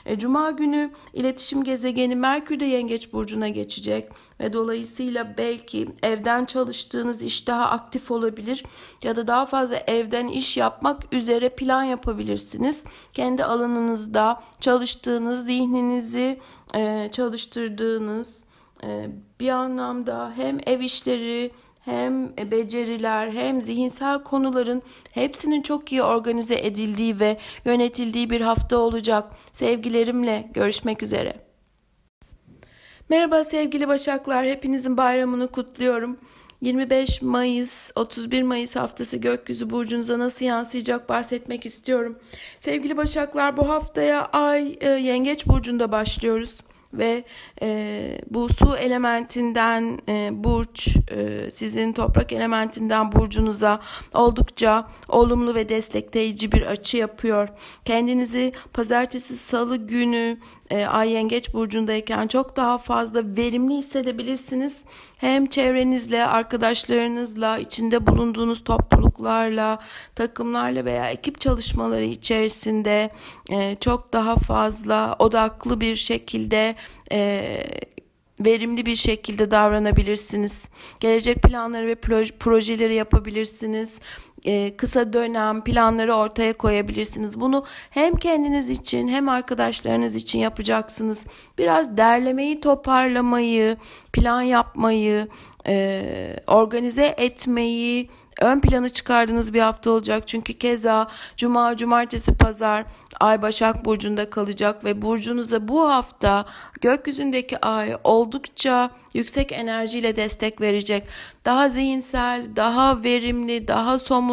E, 0.07 0.19
Cuma 0.19 0.51
günü 0.51 0.91
iletişim 1.15 1.65
gezegeni 1.65 2.17
Merkür 2.17 2.61
de 2.61 2.65
Yengeç 2.65 3.13
burcuna 3.13 3.49
geçecek 3.49 4.09
ve 4.41 4.53
dolayısıyla 4.53 5.35
belki 5.39 5.89
evden 6.03 6.45
çalıştığınız 6.45 7.23
iş 7.23 7.49
daha 7.49 7.71
aktif 7.71 8.11
olabilir 8.11 8.65
ya 9.03 9.17
da 9.17 9.27
daha 9.27 9.47
fazla 9.47 9.77
evden 9.77 10.29
iş 10.29 10.57
yapmak 10.57 11.15
üzere 11.15 11.49
plan 11.49 11.83
yapabilirsiniz. 11.83 12.85
Kendi 13.13 13.45
alanınızda 13.45 14.43
çalıştığınız, 14.61 15.47
zihninizi 15.47 16.41
e, 16.75 17.09
çalıştırdığınız 17.13 18.45
e, 18.85 19.11
bir 19.41 19.49
anlamda 19.49 20.33
hem 20.37 20.59
ev 20.67 20.81
işleri 20.81 21.51
hem 21.85 22.37
beceriler 22.37 23.33
hem 23.33 23.63
zihinsel 23.63 24.23
konuların 24.23 24.83
hepsinin 25.11 25.63
çok 25.63 25.93
iyi 25.93 26.03
organize 26.03 26.55
edildiği 26.55 27.21
ve 27.21 27.37
yönetildiği 27.65 28.31
bir 28.31 28.41
hafta 28.41 28.77
olacak. 28.77 29.33
Sevgilerimle 29.53 30.49
görüşmek 30.55 31.03
üzere. 31.03 31.37
Merhaba 33.09 33.45
sevgili 33.45 33.89
Başaklar, 33.89 34.47
hepinizin 34.47 34.97
bayramını 34.97 35.49
kutluyorum. 35.49 36.19
25 36.61 37.23
Mayıs, 37.23 37.91
31 37.95 38.43
Mayıs 38.43 38.77
haftası 38.77 39.17
gökyüzü 39.17 39.71
burcunuza 39.71 40.19
nasıl 40.19 40.45
yansıyacak 40.45 41.09
bahsetmek 41.09 41.67
istiyorum. 41.67 42.19
Sevgili 42.61 42.97
Başaklar 42.97 43.57
bu 43.57 43.69
haftaya 43.69 44.25
Ay 44.27 44.79
e, 44.81 44.89
Yengeç 44.89 45.47
burcunda 45.47 45.93
başlıyoruz 45.93 46.61
ve 46.93 47.25
e, 47.63 48.19
bu 48.31 48.49
su 48.49 48.77
elementinden 48.77 49.99
e, 50.09 50.31
burç 50.45 50.97
e, 51.11 51.51
sizin 51.51 51.93
toprak 51.93 52.33
elementinden 52.33 53.13
burcunuza 53.13 53.81
oldukça 54.15 54.89
olumlu 55.09 55.55
ve 55.55 55.69
destekleyici 55.69 56.53
bir 56.53 56.63
açı 56.63 56.97
yapıyor. 56.97 57.49
Kendinizi 57.85 58.53
pazartesi 58.73 59.37
salı 59.37 59.77
günü 59.77 60.39
e, 60.73 60.87
Ay 60.87 61.11
Yengeç 61.11 61.55
burcundayken 61.55 62.27
çok 62.27 62.57
daha 62.57 62.79
fazla 62.79 63.37
verimli 63.37 63.77
hissedebilirsiniz. 63.77 64.85
Hem 65.17 65.47
çevrenizle, 65.47 66.27
arkadaşlarınızla, 66.27 67.59
içinde 67.59 68.07
bulunduğunuz 68.07 68.65
topluluklarla, 68.65 69.79
takımlarla 70.15 70.85
veya 70.85 71.11
ekip 71.11 71.41
çalışmaları 71.41 72.05
içerisinde 72.05 73.11
e, 73.51 73.77
çok 73.81 74.13
daha 74.13 74.37
fazla 74.37 75.17
odaklı 75.19 75.81
bir 75.81 75.97
şekilde 75.97 76.75
e, 77.13 77.49
verimli 78.41 78.87
bir 78.87 78.97
şekilde 78.97 79.51
davranabilirsiniz. 79.51 80.69
Gelecek 81.01 81.43
planları 81.43 81.87
ve 81.87 81.95
projeleri 82.39 82.95
yapabilirsiniz 82.95 84.01
e, 84.45 84.77
kısa 84.77 85.13
dönem 85.13 85.65
planları 85.65 86.15
ortaya 86.15 86.53
koyabilirsiniz. 86.53 87.41
Bunu 87.41 87.65
hem 87.91 88.17
kendiniz 88.17 88.71
için 88.71 89.09
hem 89.09 89.29
arkadaşlarınız 89.29 90.15
için 90.15 90.39
yapacaksınız. 90.39 91.27
Biraz 91.59 91.97
derlemeyi, 91.97 92.61
toparlamayı, 92.61 93.77
plan 94.13 94.43
yapmayı, 94.43 95.29
e, 95.67 96.37
organize 96.47 97.15
etmeyi 97.19 98.09
ön 98.41 98.61
plana 98.61 98.89
çıkardığınız 98.89 99.55
bir 99.55 99.61
hafta 99.61 99.91
olacak. 99.91 100.29
Çünkü 100.29 100.53
keza 100.53 101.09
cuma, 101.37 101.77
cumartesi, 101.77 102.35
pazar 102.35 102.85
ay 103.21 103.43
Başak 103.43 103.85
Burcu'nda 103.85 104.31
kalacak 104.31 104.85
ve 104.85 105.03
burcunuza 105.03 105.69
bu 105.69 105.91
hafta 105.91 106.45
gökyüzündeki 106.81 107.59
ay 107.59 107.97
oldukça 108.05 108.91
yüksek 109.15 109.53
enerjiyle 109.53 110.17
destek 110.17 110.61
verecek. 110.61 111.07
Daha 111.45 111.69
zihinsel, 111.69 112.57
daha 112.57 113.05
verimli, 113.05 113.69
daha 113.69 113.99
somut, 113.99 114.32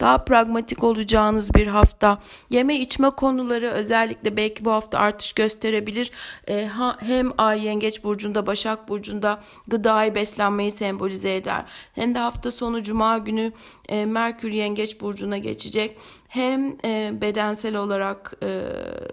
daha 0.00 0.24
pragmatik 0.24 0.84
olacağınız 0.84 1.54
bir 1.54 1.66
hafta. 1.66 2.18
Yeme 2.50 2.74
içme 2.74 3.10
konuları 3.10 3.66
özellikle 3.66 4.36
belki 4.36 4.64
bu 4.64 4.72
hafta 4.72 4.98
artış 4.98 5.32
gösterebilir. 5.32 6.10
Ee, 6.48 6.66
ha, 6.66 6.96
hem 7.00 7.32
Ay 7.38 7.66
Yengeç 7.66 8.04
Burcu'nda, 8.04 8.46
Başak 8.46 8.88
Burcu'nda 8.88 9.40
gıdayı 9.68 10.14
beslenmeyi 10.14 10.70
sembolize 10.70 11.36
eder. 11.36 11.64
Hem 11.94 12.14
de 12.14 12.18
hafta 12.18 12.50
sonu 12.50 12.82
Cuma 12.82 13.18
günü 13.18 13.52
e, 13.88 14.04
Merkür 14.04 14.52
Yengeç 14.52 15.00
Burcu'na 15.00 15.38
geçecek. 15.38 15.96
Hem 16.28 16.76
e, 16.84 17.12
bedensel 17.20 17.76
olarak 17.76 18.34
e, 18.42 18.62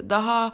daha 0.09 0.53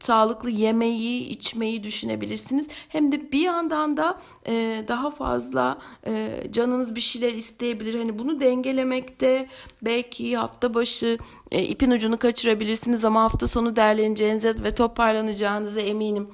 sağlıklı 0.00 0.50
yemeği, 0.50 1.28
içmeyi 1.28 1.84
düşünebilirsiniz. 1.84 2.68
Hem 2.88 3.12
de 3.12 3.32
bir 3.32 3.40
yandan 3.40 3.96
da 3.96 4.20
e, 4.46 4.84
daha 4.88 5.10
fazla 5.10 5.78
e, 6.06 6.42
canınız 6.50 6.94
bir 6.94 7.00
şeyler 7.00 7.32
isteyebilir. 7.32 7.94
Hani 7.98 8.18
bunu 8.18 8.40
dengelemekte 8.40 9.48
belki 9.82 10.36
hafta 10.36 10.74
başı 10.74 11.18
e, 11.54 11.62
ipin 11.62 11.90
ucunu 11.90 12.18
kaçırabilirsiniz 12.18 13.04
ama 13.04 13.22
hafta 13.22 13.46
sonu 13.46 13.76
derleneceğinize 13.76 14.54
ve 14.64 14.74
toparlanacağınıza 14.74 15.80
eminim. 15.80 16.28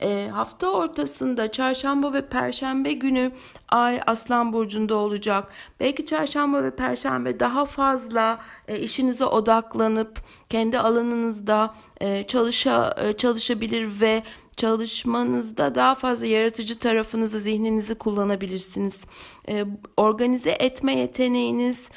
E, 0.00 0.28
hafta 0.32 0.70
ortasında 0.70 1.50
çarşamba 1.50 2.12
ve 2.12 2.28
perşembe 2.28 2.92
günü 2.92 3.32
ay 3.68 4.00
Aslan 4.06 4.52
Burcu'nda 4.52 4.96
olacak. 4.96 5.52
Belki 5.80 6.06
çarşamba 6.06 6.62
ve 6.62 6.70
perşembe 6.70 7.40
daha 7.40 7.64
fazla 7.64 8.38
e, 8.68 8.80
işinize 8.80 9.24
odaklanıp 9.24 10.20
kendi 10.50 10.78
alanınızda 10.78 11.74
e, 12.00 12.26
çalışa, 12.26 12.94
e, 12.98 13.12
çalışabilir 13.12 14.00
ve 14.00 14.22
çalışmanızda 14.56 15.74
daha 15.74 15.94
fazla 15.94 16.26
yaratıcı 16.26 16.78
tarafınızı, 16.78 17.40
zihninizi 17.40 17.94
kullanabilirsiniz. 17.94 19.00
E, 19.48 19.64
organize 19.96 20.50
etme 20.50 20.96
yeteneğiniz 20.96 21.88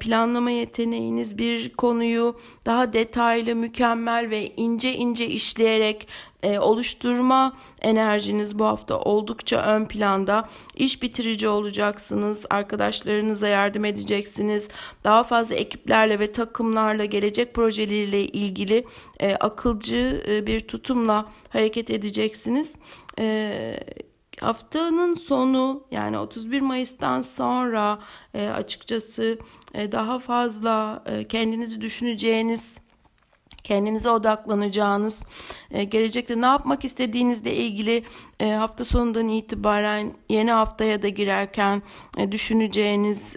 planlama 0.00 0.50
yeteneğiniz 0.50 1.38
bir 1.38 1.72
konuyu 1.72 2.36
daha 2.66 2.92
detaylı, 2.92 3.54
mükemmel 3.54 4.30
ve 4.30 4.52
ince 4.56 4.94
ince 4.94 5.26
işleyerek 5.26 6.08
e, 6.44 6.58
oluşturma 6.58 7.56
enerjiniz 7.82 8.58
bu 8.58 8.64
hafta 8.64 8.98
oldukça 8.98 9.62
ön 9.62 9.84
planda. 9.84 10.48
İş 10.76 11.02
bitirici 11.02 11.48
olacaksınız, 11.48 12.46
arkadaşlarınıza 12.50 13.48
yardım 13.48 13.84
edeceksiniz. 13.84 14.68
Daha 15.04 15.22
fazla 15.22 15.54
ekiplerle 15.54 16.18
ve 16.18 16.32
takımlarla 16.32 17.04
gelecek 17.04 17.54
projeleriyle 17.54 18.24
ilgili 18.24 18.84
e, 19.20 19.34
akılcı 19.34 20.24
e, 20.28 20.46
bir 20.46 20.60
tutumla 20.60 21.32
hareket 21.48 21.90
edeceksiniz. 21.90 22.78
Haftanın 24.40 25.14
sonu 25.14 25.86
yani 25.90 26.18
31 26.18 26.60
Mayıs'tan 26.60 27.20
sonra 27.20 27.98
e, 28.34 28.48
açıkçası 28.48 29.38
e, 29.74 29.92
daha 29.92 30.18
fazla 30.18 31.02
e, 31.06 31.28
kendinizi 31.28 31.80
düşüneceğiniz 31.80 32.84
kendinize 33.64 34.10
odaklanacağınız, 34.10 35.26
e, 35.70 35.84
gelecekte 35.84 36.40
ne 36.40 36.46
yapmak 36.46 36.84
istediğinizle 36.84 37.54
ilgili 37.54 38.04
e, 38.40 38.50
hafta 38.50 38.84
sonundan 38.84 39.28
itibaren 39.28 40.12
yeni 40.28 40.52
haftaya 40.52 41.02
da 41.02 41.08
girerken 41.08 41.82
e, 42.18 42.32
düşüneceğiniz, 42.32 43.36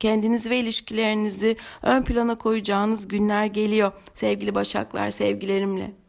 kendiniz 0.00 0.50
ve 0.50 0.58
ilişkilerinizi 0.58 1.56
ön 1.82 2.02
plana 2.02 2.38
koyacağınız 2.38 3.08
günler 3.08 3.46
geliyor 3.46 3.92
sevgili 4.14 4.54
Başaklar, 4.54 5.10
sevgilerimle. 5.10 6.01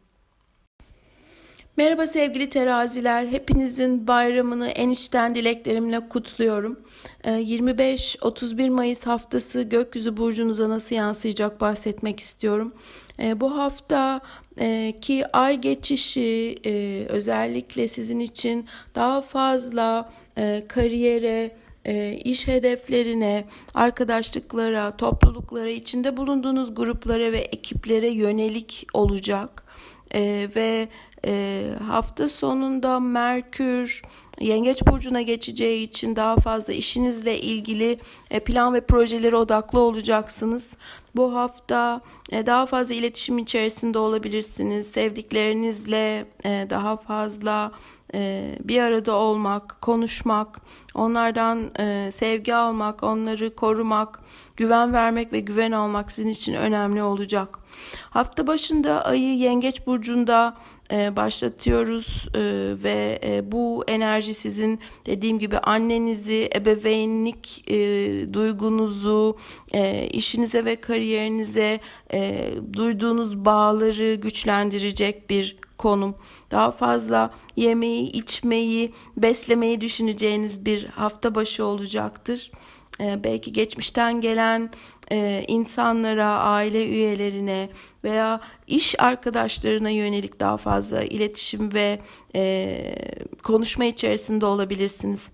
Merhaba 1.76 2.06
sevgili 2.06 2.50
teraziler. 2.50 3.26
Hepinizin 3.26 4.06
bayramını 4.06 4.68
en 4.68 4.90
içten 4.90 5.34
dileklerimle 5.34 6.08
kutluyorum. 6.08 6.80
25-31 7.24 8.62
ee, 8.62 8.70
Mayıs 8.70 9.06
haftası 9.06 9.62
gökyüzü 9.62 10.16
burcunuza 10.16 10.68
nasıl 10.68 10.96
yansıyacak 10.96 11.60
bahsetmek 11.60 12.20
istiyorum. 12.20 12.74
Ee, 13.22 13.40
bu 13.40 13.56
hafta 13.58 14.20
e, 14.58 14.94
ki 15.00 15.24
ay 15.32 15.60
geçişi 15.60 16.56
e, 16.66 17.04
özellikle 17.08 17.88
sizin 17.88 18.18
için 18.18 18.66
daha 18.94 19.20
fazla 19.20 20.12
e, 20.38 20.64
kariyere, 20.68 21.56
iş 22.24 22.48
hedeflerine, 22.48 23.44
arkadaşlıklara, 23.74 24.96
topluluklara, 24.96 25.70
içinde 25.70 26.16
bulunduğunuz 26.16 26.74
gruplara 26.74 27.32
ve 27.32 27.38
ekiplere 27.38 28.10
yönelik 28.10 28.86
olacak. 28.92 29.63
Ve 30.56 30.88
e, 31.26 31.64
hafta 31.86 32.28
sonunda 32.28 33.00
Merkür 33.00 34.02
Yengeç 34.40 34.86
burcuna 34.86 35.22
geçeceği 35.22 35.84
için 35.88 36.16
daha 36.16 36.36
fazla 36.36 36.72
işinizle 36.72 37.40
ilgili 37.40 37.98
e, 38.30 38.40
plan 38.40 38.74
ve 38.74 38.80
projelere 38.80 39.36
odaklı 39.36 39.80
olacaksınız. 39.80 40.76
Bu 41.16 41.34
hafta 41.34 42.00
e, 42.32 42.46
daha 42.46 42.66
fazla 42.66 42.94
iletişim 42.94 43.38
içerisinde 43.38 43.98
olabilirsiniz. 43.98 44.86
Sevdiklerinizle 44.86 46.26
e, 46.44 46.66
daha 46.70 46.96
fazla 46.96 47.72
e, 47.72 47.93
bir 48.64 48.82
arada 48.82 49.12
olmak, 49.12 49.80
konuşmak, 49.80 50.60
onlardan 50.94 51.70
e, 51.78 52.10
sevgi 52.12 52.54
almak, 52.54 53.02
onları 53.02 53.54
korumak, 53.54 54.20
güven 54.56 54.92
vermek 54.92 55.32
ve 55.32 55.40
güven 55.40 55.72
almak 55.72 56.12
sizin 56.12 56.28
için 56.28 56.54
önemli 56.54 57.02
olacak. 57.02 57.58
Hafta 58.10 58.46
başında 58.46 59.04
ayı 59.04 59.36
Yengeç 59.36 59.86
burcunda 59.86 60.56
e, 60.92 61.16
başlatıyoruz 61.16 62.28
e, 62.34 62.40
ve 62.82 63.20
e, 63.24 63.52
bu 63.52 63.84
enerji 63.88 64.34
sizin 64.34 64.80
dediğim 65.06 65.38
gibi 65.38 65.58
annenizi, 65.58 66.50
ebeveynlik 66.56 67.70
e, 67.70 67.76
duygunuzu, 68.32 69.36
e, 69.72 70.06
işinize 70.06 70.64
ve 70.64 70.76
kariyerinize 70.76 71.80
e, 72.12 72.50
duyduğunuz 72.72 73.44
bağları 73.44 74.14
güçlendirecek 74.14 75.30
bir 75.30 75.63
konum. 75.78 76.14
Daha 76.50 76.70
fazla 76.70 77.30
yemeği, 77.56 78.10
içmeyi, 78.12 78.92
beslemeyi 79.16 79.80
düşüneceğiniz 79.80 80.64
bir 80.64 80.84
hafta 80.84 81.34
başı 81.34 81.64
olacaktır. 81.64 82.50
Ee, 83.00 83.24
belki 83.24 83.52
geçmişten 83.52 84.20
gelen 84.20 84.70
e, 85.12 85.44
insanlara, 85.48 86.38
aile 86.38 86.86
üyelerine 86.86 87.68
veya 88.04 88.40
iş 88.66 89.00
arkadaşlarına 89.00 89.90
yönelik 89.90 90.40
daha 90.40 90.56
fazla 90.56 91.02
iletişim 91.02 91.74
ve 91.74 92.00
e, 92.34 92.94
konuşma 93.42 93.84
içerisinde 93.84 94.46
olabilirsiniz. 94.46 95.30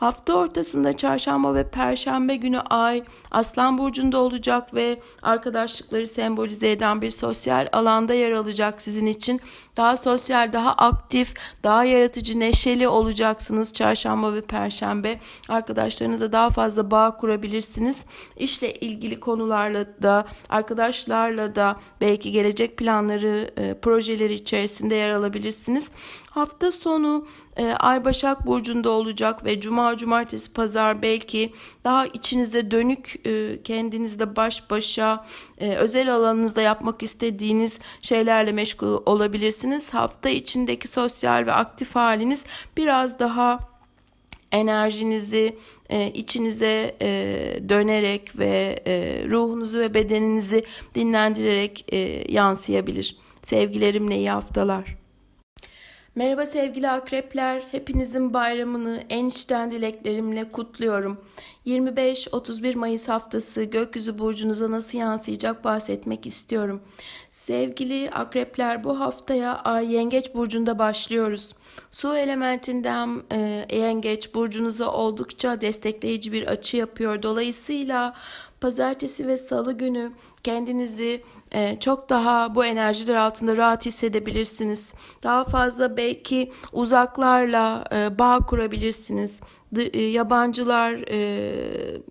Hafta 0.00 0.34
ortasında 0.34 0.96
çarşamba 0.96 1.54
ve 1.54 1.70
perşembe 1.70 2.36
günü 2.36 2.60
ay 2.60 3.04
Aslan 3.30 3.78
burcunda 3.78 4.18
olacak 4.18 4.74
ve 4.74 5.00
arkadaşlıkları 5.22 6.06
sembolize 6.06 6.70
eden 6.70 7.02
bir 7.02 7.10
sosyal 7.10 7.68
alanda 7.72 8.14
yer 8.14 8.32
alacak 8.32 8.82
sizin 8.82 9.06
için. 9.06 9.40
Daha 9.76 9.96
sosyal, 9.96 10.52
daha 10.52 10.72
aktif, 10.72 11.34
daha 11.62 11.84
yaratıcı, 11.84 12.40
neşeli 12.40 12.88
olacaksınız 12.88 13.72
çarşamba 13.72 14.34
ve 14.34 14.42
perşembe. 14.42 15.20
Arkadaşlarınıza 15.48 16.32
daha 16.32 16.50
fazla 16.50 16.90
bağ 16.90 17.16
kurabilirsiniz. 17.16 18.04
İşle 18.36 18.74
ilgili 18.74 19.20
konularla 19.20 20.02
da, 20.02 20.26
arkadaşlarla 20.48 21.54
da 21.54 21.76
belki 22.00 22.32
gelecek 22.32 22.76
planları, 22.76 23.50
e, 23.56 23.74
projeleri 23.74 24.34
içerisinde 24.34 24.94
yer 24.94 25.10
alabilirsiniz. 25.10 25.88
Hafta 26.30 26.72
sonu 26.72 27.26
e, 27.58 27.72
Ay 27.72 28.04
Başak 28.04 28.46
Burcu'nda 28.46 28.90
olacak 28.90 29.44
ve 29.44 29.60
Cuma, 29.60 29.96
Cumartesi, 29.96 30.52
Pazar 30.52 31.02
belki 31.02 31.52
daha 31.84 32.06
içinize 32.06 32.70
dönük 32.70 33.26
e, 33.26 33.62
kendinizde 33.62 34.36
baş 34.36 34.70
başa 34.70 35.26
e, 35.58 35.74
özel 35.74 36.14
alanınızda 36.14 36.60
yapmak 36.60 37.02
istediğiniz 37.02 37.78
şeylerle 38.02 38.52
meşgul 38.52 39.02
olabilirsiniz. 39.06 39.94
Hafta 39.94 40.28
içindeki 40.28 40.88
sosyal 40.88 41.46
ve 41.46 41.52
aktif 41.52 41.94
haliniz 41.94 42.44
biraz 42.76 43.18
daha 43.18 43.58
enerjinizi 44.52 45.56
e, 45.90 46.10
içinize 46.10 46.96
e, 47.02 47.08
dönerek 47.68 48.38
ve 48.38 48.82
ruhunuzu 49.30 49.78
ve 49.78 49.94
bedeninizi 49.94 50.64
dinlendirerek 50.94 51.94
yansıyabilir. 52.32 53.16
Sevgilerimle 53.42 54.16
iyi 54.16 54.30
haftalar. 54.30 55.07
Merhaba 56.14 56.46
sevgili 56.46 56.88
akrepler. 56.88 57.62
Hepinizin 57.70 58.34
bayramını 58.34 59.04
en 59.10 59.26
içten 59.26 59.70
dileklerimle 59.70 60.50
kutluyorum. 60.50 61.18
25-31 61.66 62.76
Mayıs 62.76 63.08
haftası 63.08 63.64
gökyüzü 63.64 64.18
burcunuza 64.18 64.70
nasıl 64.70 64.98
yansıyacak 64.98 65.64
bahsetmek 65.64 66.26
istiyorum. 66.26 66.80
Sevgili 67.30 68.10
akrepler 68.10 68.84
bu 68.84 69.00
haftaya 69.00 69.56
Ay 69.56 69.94
Yengeç 69.94 70.34
burcunda 70.34 70.78
başlıyoruz. 70.78 71.54
Su 71.90 72.16
elementinden 72.16 73.22
e, 73.32 73.66
Yengeç 73.76 74.34
burcunuza 74.34 74.92
oldukça 74.92 75.60
destekleyici 75.60 76.32
bir 76.32 76.46
açı 76.46 76.76
yapıyor. 76.76 77.22
Dolayısıyla 77.22 78.14
pazartesi 78.60 79.26
ve 79.26 79.36
salı 79.36 79.72
günü 79.72 80.12
kendinizi 80.44 81.22
çok 81.80 82.08
daha 82.08 82.54
bu 82.54 82.64
enerjiler 82.64 83.14
altında 83.14 83.56
rahat 83.56 83.86
hissedebilirsiniz. 83.86 84.94
Daha 85.22 85.44
fazla 85.44 85.96
belki 85.96 86.52
uzaklarla 86.72 87.84
e, 87.92 88.18
bağ 88.18 88.38
kurabilirsiniz. 88.38 89.40
E, 89.76 90.02
yabancılar, 90.02 90.92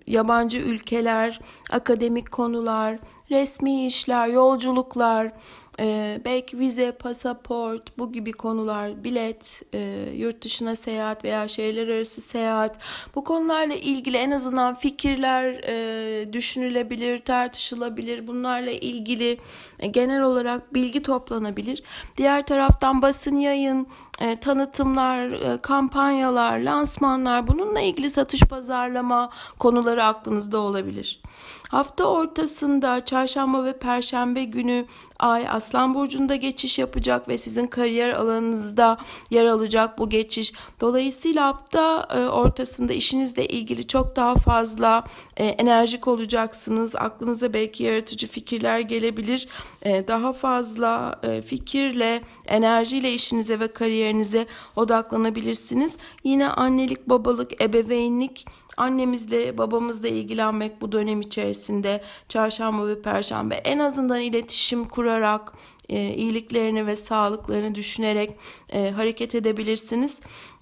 yabancı 0.07 0.57
ülkeler, 0.57 1.39
akademik 1.71 2.31
konular, 2.31 2.99
resmi 3.31 3.85
işler, 3.85 4.27
yolculuklar, 4.27 5.31
e, 5.79 6.21
belki 6.25 6.59
vize, 6.59 6.91
pasaport, 6.91 7.97
bu 7.97 8.11
gibi 8.11 8.31
konular, 8.31 9.03
bilet, 9.03 9.61
e, 9.73 10.09
yurt 10.15 10.43
dışına 10.43 10.75
seyahat 10.75 11.23
veya 11.23 11.47
şehirler 11.47 11.87
arası 11.87 12.21
seyahat, 12.21 12.79
bu 13.15 13.23
konularla 13.23 13.73
ilgili 13.73 14.17
en 14.17 14.31
azından 14.31 14.75
fikirler 14.75 15.45
e, 15.67 16.33
düşünülebilir, 16.33 17.19
tartışılabilir. 17.19 18.27
Bunlarla 18.27 18.71
ilgili 18.71 19.37
e, 19.79 19.87
genel 19.87 20.21
olarak 20.21 20.73
bilgi 20.73 21.03
toplanabilir. 21.03 21.83
Diğer 22.17 22.45
taraftan 22.45 23.01
basın 23.01 23.37
yayın, 23.37 23.87
e, 24.19 24.39
tanıtımlar, 24.39 25.31
e, 25.31 25.61
kampanyalar, 25.61 26.59
lansmanlar, 26.59 27.47
bununla 27.47 27.79
ilgili 27.79 28.09
satış 28.09 28.41
pazarlama 28.41 29.29
konuları 29.59 30.03
aklınızda 30.03 30.57
olabilir. 30.57 31.21
Hafta 31.69 32.05
ortasında 32.05 33.05
çarşamba 33.05 33.63
ve 33.63 33.77
perşembe 33.77 34.43
günü 34.43 34.85
Ay 35.19 35.49
Aslan 35.49 35.93
Burcu'nda 35.93 36.35
geçiş 36.35 36.79
yapacak 36.79 37.27
ve 37.27 37.37
sizin 37.37 37.67
kariyer 37.67 38.09
alanınızda 38.09 38.97
yer 39.29 39.45
alacak 39.45 39.99
bu 39.99 40.09
geçiş. 40.09 40.53
Dolayısıyla 40.81 41.45
hafta 41.45 42.07
e, 42.15 42.19
ortasında 42.19 42.93
işinizle 42.93 43.47
ilgili 43.47 43.87
çok 43.87 44.15
daha 44.15 44.35
fazla 44.35 45.03
e, 45.37 45.45
enerjik 45.45 46.07
olacaksınız. 46.07 46.95
Aklınıza 46.95 47.53
belki 47.53 47.83
yaratıcı 47.83 48.27
fikirler 48.27 48.79
gelebilir. 48.79 49.47
E, 49.81 50.07
daha 50.07 50.33
fazla 50.33 51.21
fikirle, 51.45 52.21
enerjiyle 52.47 53.11
işinize 53.13 53.59
ve 53.59 53.67
kariyer 53.67 54.07
ilişkilerinize 54.07 54.47
odaklanabilirsiniz. 54.75 55.97
Yine 56.23 56.49
annelik, 56.49 57.09
babalık, 57.09 57.61
ebeveynlik 57.61 58.45
annemizle 58.77 59.57
babamızla 59.57 60.07
ilgilenmek 60.07 60.81
bu 60.81 60.91
dönem 60.91 61.21
içerisinde 61.21 62.03
çarşamba 62.29 62.87
ve 62.87 63.01
perşembe 63.01 63.55
en 63.55 63.79
azından 63.79 64.19
iletişim 64.21 64.85
kurarak 64.85 65.53
e, 65.89 66.13
iyiliklerini 66.13 66.87
ve 66.87 66.95
sağlıklarını 66.95 67.75
düşünerek 67.75 68.29
e, 68.69 68.91
hareket 68.91 69.35
edebilirsiniz. 69.35 70.19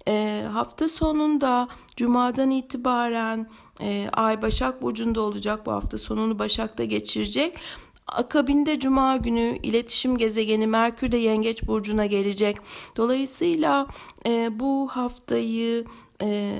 E, 0.08 0.45
hafta 0.54 0.88
sonunda 0.88 1.67
cumadan 1.95 2.51
itibaren 2.51 3.49
e, 3.82 4.10
Ay 4.13 4.41
Başak 4.41 4.82
Burcu'nda 4.82 5.21
olacak 5.21 5.65
bu 5.65 5.71
hafta 5.71 5.97
sonunu 5.97 6.39
Başak'ta 6.39 6.84
geçirecek. 6.84 7.58
Akabinde 8.08 8.80
Cuma 8.80 9.17
günü 9.17 9.60
iletişim 9.63 10.17
gezegeni 10.17 10.67
Merkür 10.67 11.12
de 11.12 11.17
Yengeç 11.17 11.67
Burcu'na 11.67 12.06
gelecek. 12.06 12.58
Dolayısıyla 12.97 13.88
e, 14.25 14.60
bu 14.60 14.88
haftayı 14.88 15.86
e, 16.21 16.56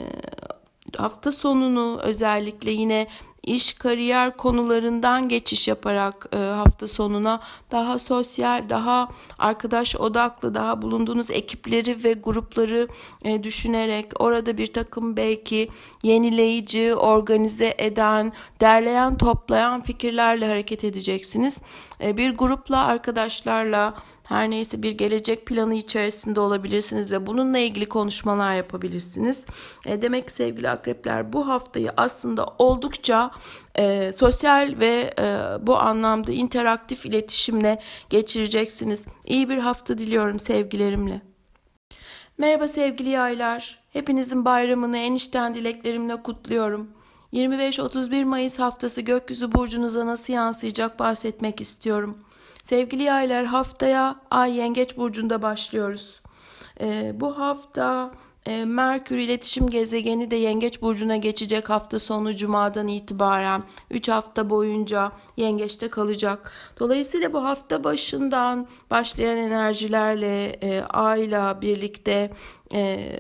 hafta 0.98 1.32
sonunu 1.32 2.00
özellikle 2.04 2.72
yine 2.72 3.08
iş 3.46 3.74
kariyer 3.74 4.38
konularından 4.38 5.30
geçiş 5.30 5.68
yaparak 5.68 6.28
e, 6.34 6.38
hafta 6.38 6.88
sonuna 6.88 7.42
daha 7.72 8.00
sosyal, 8.00 8.70
daha 8.70 9.10
arkadaş 9.40 9.96
odaklı, 9.96 10.56
daha 10.56 10.82
bulunduğunuz 10.82 11.32
ekipleri 11.32 12.04
ve 12.04 12.14
grupları 12.14 12.88
e, 13.24 13.44
düşünerek 13.44 14.12
orada 14.20 14.58
bir 14.58 14.74
takım 14.74 15.18
belki 15.18 15.70
yenileyici, 16.04 16.96
organize 16.96 17.76
eden, 17.78 18.34
derleyen, 18.62 19.18
toplayan 19.18 19.82
fikirlerle 19.82 20.48
hareket 20.48 20.84
edeceksiniz. 20.84 21.60
E, 22.02 22.18
bir 22.18 22.38
grupla, 22.38 22.86
arkadaşlarla 22.86 23.94
her 24.28 24.50
neyse 24.50 24.84
bir 24.84 24.92
gelecek 24.92 25.46
planı 25.46 25.76
içerisinde 25.76 26.40
olabilirsiniz 26.40 27.12
ve 27.12 27.28
bununla 27.28 27.58
ilgili 27.58 27.86
konuşmalar 27.86 28.54
yapabilirsiniz. 28.54 29.46
E, 29.86 30.02
demek 30.02 30.28
ki 30.28 30.34
sevgili 30.34 30.70
akrepler 30.70 31.34
bu 31.34 31.48
haftayı 31.48 31.92
aslında 31.98 32.46
oldukça 32.60 33.32
e, 33.76 34.12
sosyal 34.12 34.76
ve 34.80 35.14
e, 35.20 35.24
bu 35.68 35.78
anlamda 35.78 36.32
interaktif 36.32 37.06
iletişimle 37.06 37.80
geçireceksiniz. 38.10 39.08
İyi 39.26 39.50
bir 39.50 39.58
hafta 39.58 39.98
diliyorum 39.98 40.40
sevgilerimle. 40.40 41.22
Merhaba 42.38 42.68
sevgili 42.68 43.10
yaylar. 43.10 43.80
Hepinizin 43.94 44.46
bayramını 44.46 44.98
enişten 44.98 45.54
dileklerimle 45.54 46.24
kutluyorum. 46.24 46.90
25-31 47.34 48.26
Mayıs 48.26 48.60
haftası 48.60 49.02
gökyüzü 49.02 49.52
burcunuza 49.52 50.06
nasıl 50.06 50.34
yansıyacak 50.34 51.00
bahsetmek 51.00 51.62
istiyorum. 51.62 52.18
Sevgili 52.64 53.04
yaylar 53.04 53.46
haftaya 53.46 54.16
Ay 54.32 54.58
Yengeç 54.58 54.98
Burcu'nda 54.98 55.42
başlıyoruz. 55.42 56.22
Ee, 56.82 57.12
bu 57.16 57.40
hafta 57.40 58.12
Merkür 58.66 59.18
iletişim 59.18 59.70
gezegeni 59.70 60.32
de 60.32 60.36
Yengeç 60.36 60.82
Burcu'na 60.82 61.16
geçecek 61.16 61.70
hafta 61.70 62.00
sonu 62.00 62.36
Cuma'dan 62.36 62.88
itibaren 62.88 63.64
3 63.92 64.10
hafta 64.10 64.50
boyunca 64.50 65.12
Yengeç'te 65.38 65.90
kalacak. 65.90 66.52
Dolayısıyla 66.80 67.34
bu 67.34 67.44
hafta 67.44 67.84
başından 67.84 68.68
başlayan 68.90 69.38
enerjilerle 69.38 70.46
e, 70.46 70.82
Ay'la 70.82 71.62
birlikte 71.62 72.32
e, 72.76 73.12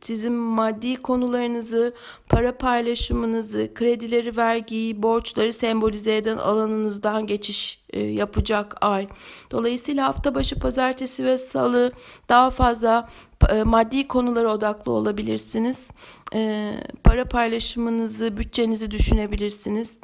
sizin 0.00 0.32
maddi 0.32 0.96
konularınızı, 0.96 1.94
para 2.28 2.58
paylaşımınızı, 2.58 3.74
kredileri, 3.74 4.36
vergiyi, 4.36 5.02
borçları 5.02 5.52
sembolize 5.52 6.16
eden 6.16 6.36
alanınızdan 6.36 7.26
geçiş 7.26 7.82
e, 7.90 8.00
yapacak 8.00 8.76
ay. 8.80 9.08
Dolayısıyla 9.50 10.08
hafta 10.08 10.34
başı 10.34 10.58
pazartesi 10.58 11.24
ve 11.24 11.38
salı 11.38 11.92
daha 12.28 12.50
fazla 12.50 13.08
e, 13.50 13.62
maddi 13.62 14.08
konulara 14.08 14.54
odaklı 14.54 14.92
olabilirsiniz. 14.92 15.90
E, 16.34 16.72
para 17.04 17.24
paylaşımınızı, 17.24 18.36
bütçenizi 18.36 18.90
düşünebilirsiniz. 18.90 20.00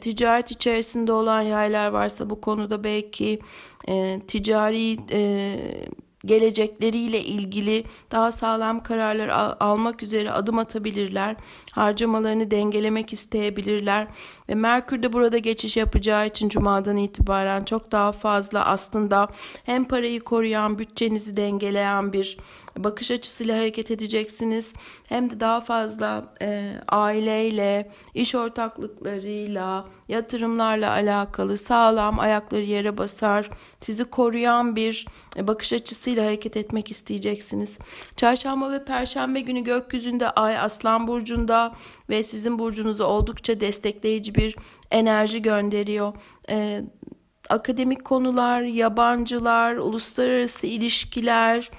Ticaret 0.00 0.50
içerisinde 0.50 1.12
olan 1.12 1.42
yaylar 1.42 1.88
varsa 1.88 2.30
bu 2.30 2.40
konuda 2.40 2.84
belki 2.84 3.38
e, 3.88 4.20
ticari 4.28 4.96
gelecekleriyle 6.24 7.24
ilgili 7.24 7.84
daha 8.10 8.32
sağlam 8.32 8.82
kararlar 8.82 9.28
al- 9.28 9.56
almak 9.60 10.02
üzere 10.02 10.30
adım 10.30 10.58
atabilirler. 10.58 11.36
Harcamalarını 11.72 12.50
dengelemek 12.50 13.12
isteyebilirler 13.12 14.06
ve 14.48 14.54
Merkür 14.54 15.02
de 15.02 15.12
burada 15.12 15.38
geçiş 15.38 15.76
yapacağı 15.76 16.26
için 16.26 16.48
cumadan 16.48 16.96
itibaren 16.96 17.64
çok 17.64 17.92
daha 17.92 18.12
fazla 18.12 18.64
aslında 18.64 19.28
hem 19.64 19.84
parayı 19.84 20.20
koruyan, 20.20 20.78
bütçenizi 20.78 21.36
dengeleyen 21.36 22.12
bir 22.12 22.38
bakış 22.84 23.10
açısıyla 23.10 23.58
hareket 23.58 23.90
edeceksiniz. 23.90 24.74
Hem 25.04 25.30
de 25.30 25.40
daha 25.40 25.60
fazla 25.60 26.34
e, 26.42 26.74
aileyle, 26.88 27.90
iş 28.14 28.34
ortaklıklarıyla, 28.34 29.84
yatırımlarla 30.08 30.90
alakalı 30.90 31.58
sağlam 31.58 32.18
ayakları 32.18 32.62
yere 32.62 32.98
basar, 32.98 33.50
sizi 33.80 34.04
koruyan 34.04 34.76
bir 34.76 35.06
bakış 35.38 35.72
açısıyla 35.72 36.26
hareket 36.26 36.56
etmek 36.56 36.90
isteyeceksiniz. 36.90 37.78
Çarşamba 38.16 38.72
ve 38.72 38.84
perşembe 38.84 39.40
günü 39.40 39.60
gökyüzünde 39.60 40.30
ay 40.30 40.58
Aslan 40.58 41.08
burcunda 41.08 41.74
ve 42.08 42.22
sizin 42.22 42.58
burcunuza 42.58 43.04
oldukça 43.04 43.60
destekleyici 43.60 44.34
bir 44.34 44.56
enerji 44.90 45.42
gönderiyor. 45.42 46.12
Ee, 46.50 46.82
akademik 47.48 48.04
konular, 48.04 48.62
yabancılar, 48.62 49.76
uluslararası 49.76 50.66
ilişkiler, 50.66 51.70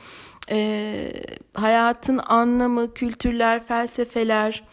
e, 0.51 1.11
hayatın 1.53 2.17
anlamı, 2.27 2.93
kültürler, 2.93 3.63
felsefeler, 3.65 4.63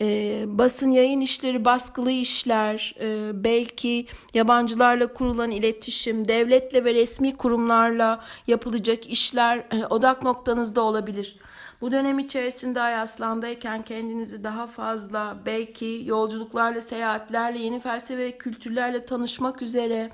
e, 0.00 0.44
basın 0.46 0.90
yayın 0.90 1.20
işleri, 1.20 1.64
baskılı 1.64 2.10
işler, 2.10 2.94
e, 3.00 3.30
belki 3.44 4.06
yabancılarla 4.34 5.12
kurulan 5.12 5.50
iletişim, 5.50 6.28
devletle 6.28 6.84
ve 6.84 6.94
resmi 6.94 7.36
kurumlarla 7.36 8.24
yapılacak 8.46 9.06
işler 9.06 9.58
e, 9.58 9.86
odak 9.86 10.22
noktanızda 10.22 10.80
olabilir. 10.80 11.36
Bu 11.80 11.92
dönem 11.92 12.18
içerisinde 12.18 12.80
Ay 12.80 12.96
Aslan'dayken 12.96 13.82
kendinizi 13.82 14.44
daha 14.44 14.66
fazla 14.66 15.38
belki 15.46 16.02
yolculuklarla, 16.04 16.80
seyahatlerle, 16.80 17.58
yeni 17.58 17.80
felsefe 17.80 18.18
ve 18.18 18.38
kültürlerle 18.38 19.04
tanışmak 19.04 19.62
üzere 19.62 20.10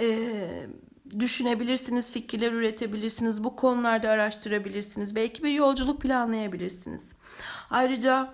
e, 0.00 0.06
düşünebilirsiniz, 1.18 2.12
fikirler 2.12 2.52
üretebilirsiniz, 2.52 3.44
bu 3.44 3.56
konularda 3.56 4.10
araştırabilirsiniz. 4.10 5.14
Belki 5.14 5.42
bir 5.42 5.50
yolculuk 5.50 6.00
planlayabilirsiniz. 6.00 7.14
Ayrıca 7.70 8.32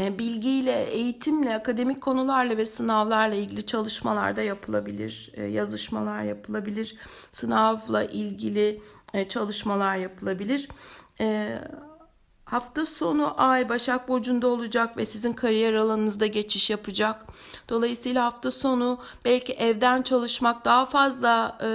e, 0.00 0.18
bilgiyle, 0.18 0.84
eğitimle, 0.84 1.54
akademik 1.54 2.00
konularla 2.00 2.56
ve 2.56 2.64
sınavlarla 2.64 3.34
ilgili 3.34 3.66
çalışmalar 3.66 4.36
da 4.36 4.42
yapılabilir, 4.42 5.32
e, 5.34 5.44
yazışmalar 5.44 6.22
yapılabilir, 6.22 6.96
sınavla 7.32 8.04
ilgili 8.04 8.82
e, 9.14 9.28
çalışmalar 9.28 9.96
yapılabilir. 9.96 10.68
Hafta 12.50 12.86
sonu 12.86 13.34
Ay 13.36 13.68
Başak 13.68 14.08
Burcu'nda 14.08 14.48
olacak 14.48 14.96
ve 14.96 15.06
sizin 15.06 15.32
kariyer 15.32 15.74
alanınızda 15.74 16.26
geçiş 16.26 16.70
yapacak. 16.70 17.26
Dolayısıyla 17.68 18.24
hafta 18.24 18.50
sonu 18.50 18.98
belki 19.24 19.52
evden 19.52 20.02
çalışmak, 20.02 20.64
daha 20.64 20.86
fazla 20.86 21.58
e, 21.62 21.68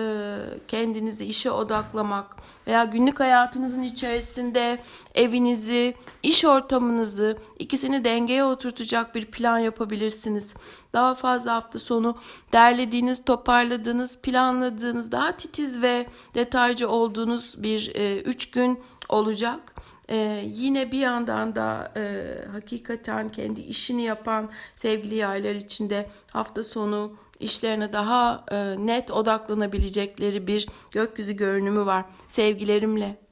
kendinizi 0.67 1.25
işe 1.25 1.51
odaklamak 1.51 2.35
veya 2.67 2.83
günlük 2.83 3.19
hayatınızın 3.19 3.81
içerisinde 3.81 4.79
evinizi, 5.15 5.95
iş 6.23 6.45
ortamınızı 6.45 7.38
ikisini 7.59 8.03
dengeye 8.03 8.43
oturtacak 8.43 9.15
bir 9.15 9.25
plan 9.25 9.59
yapabilirsiniz. 9.59 10.53
Daha 10.93 11.15
fazla 11.15 11.55
hafta 11.55 11.79
sonu 11.79 12.17
derlediğiniz, 12.53 13.25
toparladığınız, 13.25 14.17
planladığınız, 14.17 15.11
daha 15.11 15.38
titiz 15.38 15.81
ve 15.81 16.07
detaycı 16.33 16.89
olduğunuz 16.89 17.63
bir 17.63 17.95
e, 17.95 18.21
üç 18.21 18.51
gün 18.51 18.79
olacak. 19.09 19.74
Ee, 20.09 20.43
yine 20.53 20.91
bir 20.91 20.99
yandan 20.99 21.55
da 21.55 21.91
e, 21.97 22.25
hakikaten 22.51 23.29
kendi 23.29 23.61
işini 23.61 24.01
yapan 24.01 24.49
sevgili 24.75 25.15
yaylar 25.15 25.55
içinde 25.55 26.09
hafta 26.31 26.63
sonu 26.63 27.17
işlerine 27.39 27.93
daha 27.93 28.45
e, 28.51 28.75
net 28.85 29.11
odaklanabilecekleri 29.11 30.47
bir 30.47 30.67
gökyüzü 30.91 31.33
görünümü 31.33 31.85
var. 31.85 32.05
Sevgilerimle. 32.27 33.24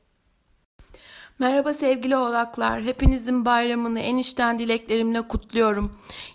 Merhaba 1.43 1.73
sevgili 1.73 2.17
oğlaklar. 2.17 2.83
Hepinizin 2.83 3.45
bayramını 3.45 3.99
en 3.99 4.17
içten 4.17 4.59
dileklerimle 4.59 5.21
kutluyorum. 5.21 5.91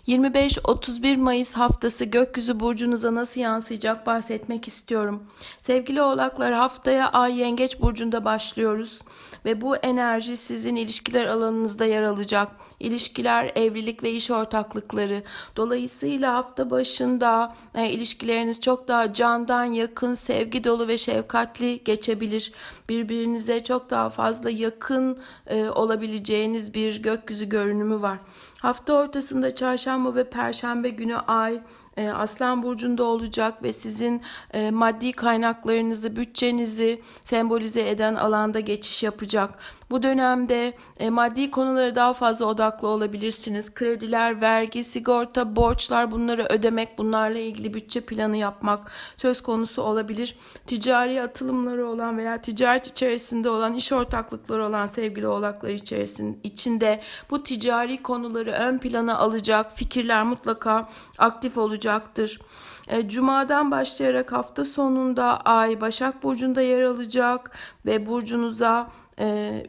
25-31 0.07 1.17
Mayıs 1.17 1.53
haftası 1.53 2.05
gökyüzü 2.05 2.59
burcunuza 2.59 3.15
nasıl 3.15 3.41
yansıyacak 3.41 4.07
bahsetmek 4.07 4.67
istiyorum. 4.67 5.23
Sevgili 5.61 6.01
oğlaklar 6.01 6.53
haftaya 6.53 7.09
Ay 7.09 7.39
Yengeç 7.39 7.81
burcunda 7.81 8.25
başlıyoruz 8.25 9.01
ve 9.45 9.61
bu 9.61 9.75
enerji 9.75 10.37
sizin 10.37 10.75
ilişkiler 10.75 11.27
alanınızda 11.27 11.85
yer 11.85 12.03
alacak. 12.03 12.49
ilişkiler, 12.79 13.51
evlilik 13.55 14.03
ve 14.03 14.11
iş 14.11 14.31
ortaklıkları. 14.31 15.23
Dolayısıyla 15.55 16.33
hafta 16.33 16.69
başında 16.69 17.55
e, 17.75 17.89
ilişkileriniz 17.89 18.61
çok 18.61 18.87
daha 18.87 19.13
candan 19.13 19.63
yakın, 19.63 20.13
sevgi 20.13 20.63
dolu 20.63 20.87
ve 20.87 20.97
şefkatli 20.97 21.83
geçebilir. 21.83 22.53
Birbirinize 22.89 23.63
çok 23.63 23.89
daha 23.89 24.09
fazla 24.09 24.49
yakın 24.49 24.98
e, 25.47 25.69
olabileceğiniz 25.69 26.73
bir 26.73 27.01
gökyüzü 27.01 27.49
görünümü 27.49 28.01
var. 28.01 28.17
Hafta 28.61 28.93
ortasında 28.93 29.55
çarşamba 29.55 30.15
ve 30.15 30.29
perşembe 30.29 30.89
günü 30.89 31.15
ay 31.17 31.61
e, 31.97 32.09
Aslan 32.09 32.63
Burcu'nda 32.63 33.03
olacak 33.03 33.63
ve 33.63 33.73
sizin 33.73 34.21
e, 34.53 34.71
maddi 34.71 35.11
kaynaklarınızı, 35.11 36.15
bütçenizi 36.15 37.01
sembolize 37.23 37.89
eden 37.89 38.15
alanda 38.15 38.59
geçiş 38.59 39.03
yapacak. 39.03 39.59
Bu 39.89 40.03
dönemde 40.03 40.73
e, 40.99 41.09
maddi 41.09 41.51
konulara 41.51 41.95
daha 41.95 42.13
fazla 42.13 42.45
odaklı 42.45 42.87
olabilirsiniz. 42.87 43.73
Krediler, 43.73 44.41
vergi, 44.41 44.83
sigorta, 44.83 45.55
borçlar 45.55 46.11
bunları 46.11 46.45
ödemek, 46.49 46.97
bunlarla 46.97 47.39
ilgili 47.39 47.73
bütçe 47.73 48.01
planı 48.01 48.37
yapmak 48.37 48.91
söz 49.17 49.41
konusu 49.41 49.81
olabilir. 49.81 50.35
Ticari 50.67 51.21
atılımları 51.21 51.87
olan 51.87 52.17
veya 52.17 52.41
ticaret 52.41 52.87
içerisinde 52.87 53.49
olan, 53.49 53.73
iş 53.73 53.91
ortaklıkları 53.91 54.65
olan 54.65 54.85
sevgili 54.85 55.27
oğlaklar 55.27 55.69
içerisinde 55.69 56.37
içinde 56.43 57.01
bu 57.29 57.43
ticari 57.43 58.03
konuları 58.03 58.48
ön 58.51 58.77
plana 58.77 59.17
alacak 59.17 59.77
fikirler 59.77 60.23
mutlaka 60.23 60.87
aktif 61.17 61.57
olacaktır. 61.57 62.39
E, 62.87 63.07
Cuma'dan 63.07 63.71
başlayarak 63.71 64.31
hafta 64.31 64.65
sonunda 64.65 65.41
Ay 65.41 65.81
Başak 65.81 66.23
Burcu'nda 66.23 66.61
yer 66.61 66.81
alacak 66.81 67.51
ve 67.85 68.05
burcunuza 68.05 68.89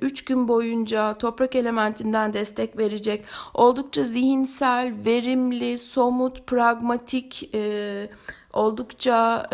3 0.01 0.23
e, 0.23 0.25
gün 0.27 0.49
boyunca 0.49 1.15
toprak 1.15 1.57
elementinden 1.57 2.33
destek 2.33 2.79
verecek. 2.79 3.25
Oldukça 3.55 4.05
zihinsel, 4.05 4.95
verimli, 5.05 5.79
somut, 5.79 6.47
pragmatik, 6.47 7.55
e, 7.55 8.11
oldukça 8.53 9.47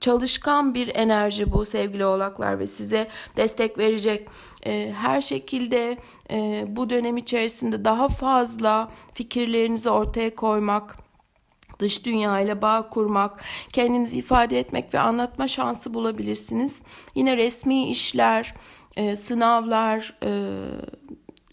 çalışkan 0.00 0.74
bir 0.74 0.96
enerji 0.96 1.52
bu 1.52 1.64
sevgili 1.64 2.06
oğlaklar 2.06 2.58
ve 2.58 2.66
size 2.66 3.08
destek 3.36 3.78
verecek. 3.78 4.28
Her 4.94 5.20
şekilde 5.20 5.96
bu 6.76 6.90
dönem 6.90 7.16
içerisinde 7.16 7.84
daha 7.84 8.08
fazla 8.08 8.90
fikirlerinizi 9.14 9.90
ortaya 9.90 10.34
koymak, 10.34 10.96
dış 11.78 12.06
dünya 12.06 12.40
ile 12.40 12.62
bağ 12.62 12.88
kurmak, 12.88 13.40
kendinizi 13.72 14.18
ifade 14.18 14.58
etmek 14.58 14.94
ve 14.94 14.98
anlatma 14.98 15.48
şansı 15.48 15.94
bulabilirsiniz. 15.94 16.82
Yine 17.14 17.36
resmi 17.36 17.88
işler, 17.88 18.54
e, 18.96 19.16
sınavlar, 19.16 20.18
e, 20.22 20.30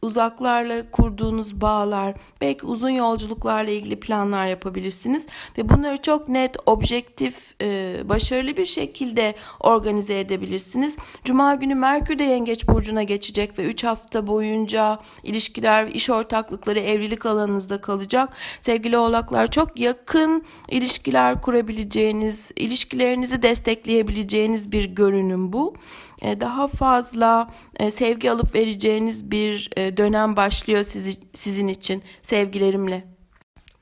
uzaklarla 0.05 0.91
kurduğunuz 0.91 1.61
bağlar, 1.61 2.13
belki 2.41 2.65
uzun 2.65 2.89
yolculuklarla 2.89 3.71
ilgili 3.71 3.99
planlar 3.99 4.47
yapabilirsiniz 4.47 5.27
ve 5.57 5.69
bunları 5.69 5.97
çok 5.97 6.29
net, 6.29 6.57
objektif, 6.65 7.55
e, 7.61 8.01
başarılı 8.09 8.57
bir 8.57 8.65
şekilde 8.65 9.35
organize 9.59 10.19
edebilirsiniz. 10.19 10.97
Cuma 11.23 11.55
günü 11.55 11.75
Merkür 11.75 12.19
de 12.19 12.23
Yengeç 12.23 12.67
burcuna 12.67 13.03
geçecek 13.03 13.59
ve 13.59 13.65
3 13.65 13.83
hafta 13.83 14.27
boyunca 14.27 14.99
ilişkiler, 15.23 15.87
iş 15.87 16.09
ortaklıkları, 16.09 16.79
evlilik 16.79 17.25
alanınızda 17.25 17.81
kalacak. 17.81 18.29
Sevgili 18.61 18.97
Oğlaklar 18.97 19.51
çok 19.51 19.79
yakın 19.79 20.43
ilişkiler 20.69 21.41
kurabileceğiniz, 21.41 22.51
ilişkilerinizi 22.55 23.43
destekleyebileceğiniz 23.43 24.71
bir 24.71 24.85
görünüm 24.85 25.53
bu. 25.53 25.75
E, 26.21 26.39
daha 26.39 26.67
fazla 26.67 27.47
e, 27.79 27.91
sevgi 27.91 28.31
alıp 28.31 28.55
vereceğiniz 28.55 29.31
bir 29.31 29.69
e, 29.77 29.97
dönem 29.97 30.35
başlıyor 30.35 30.83
sizi, 30.83 31.11
sizin 31.33 31.67
için 31.67 32.03
sevgilerimle. 32.21 33.15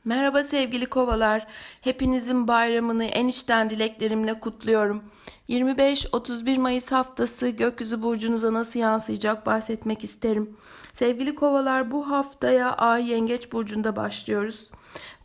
Merhaba 0.05 0.43
sevgili 0.43 0.85
kovalar. 0.85 1.47
Hepinizin 1.81 2.47
bayramını 2.47 3.05
en 3.05 3.27
içten 3.27 3.69
dileklerimle 3.69 4.39
kutluyorum. 4.39 5.03
25-31 5.49 6.59
Mayıs 6.59 6.91
haftası 6.91 7.49
gökyüzü 7.49 8.01
burcunuza 8.01 8.53
nasıl 8.53 8.79
yansıyacak 8.79 9.45
bahsetmek 9.45 10.03
isterim. 10.03 10.57
Sevgili 10.93 11.35
kovalar 11.35 11.91
bu 11.91 12.09
haftaya 12.09 12.71
Ay 12.71 13.09
Yengeç 13.09 13.51
burcunda 13.51 13.95
başlıyoruz 13.95 14.71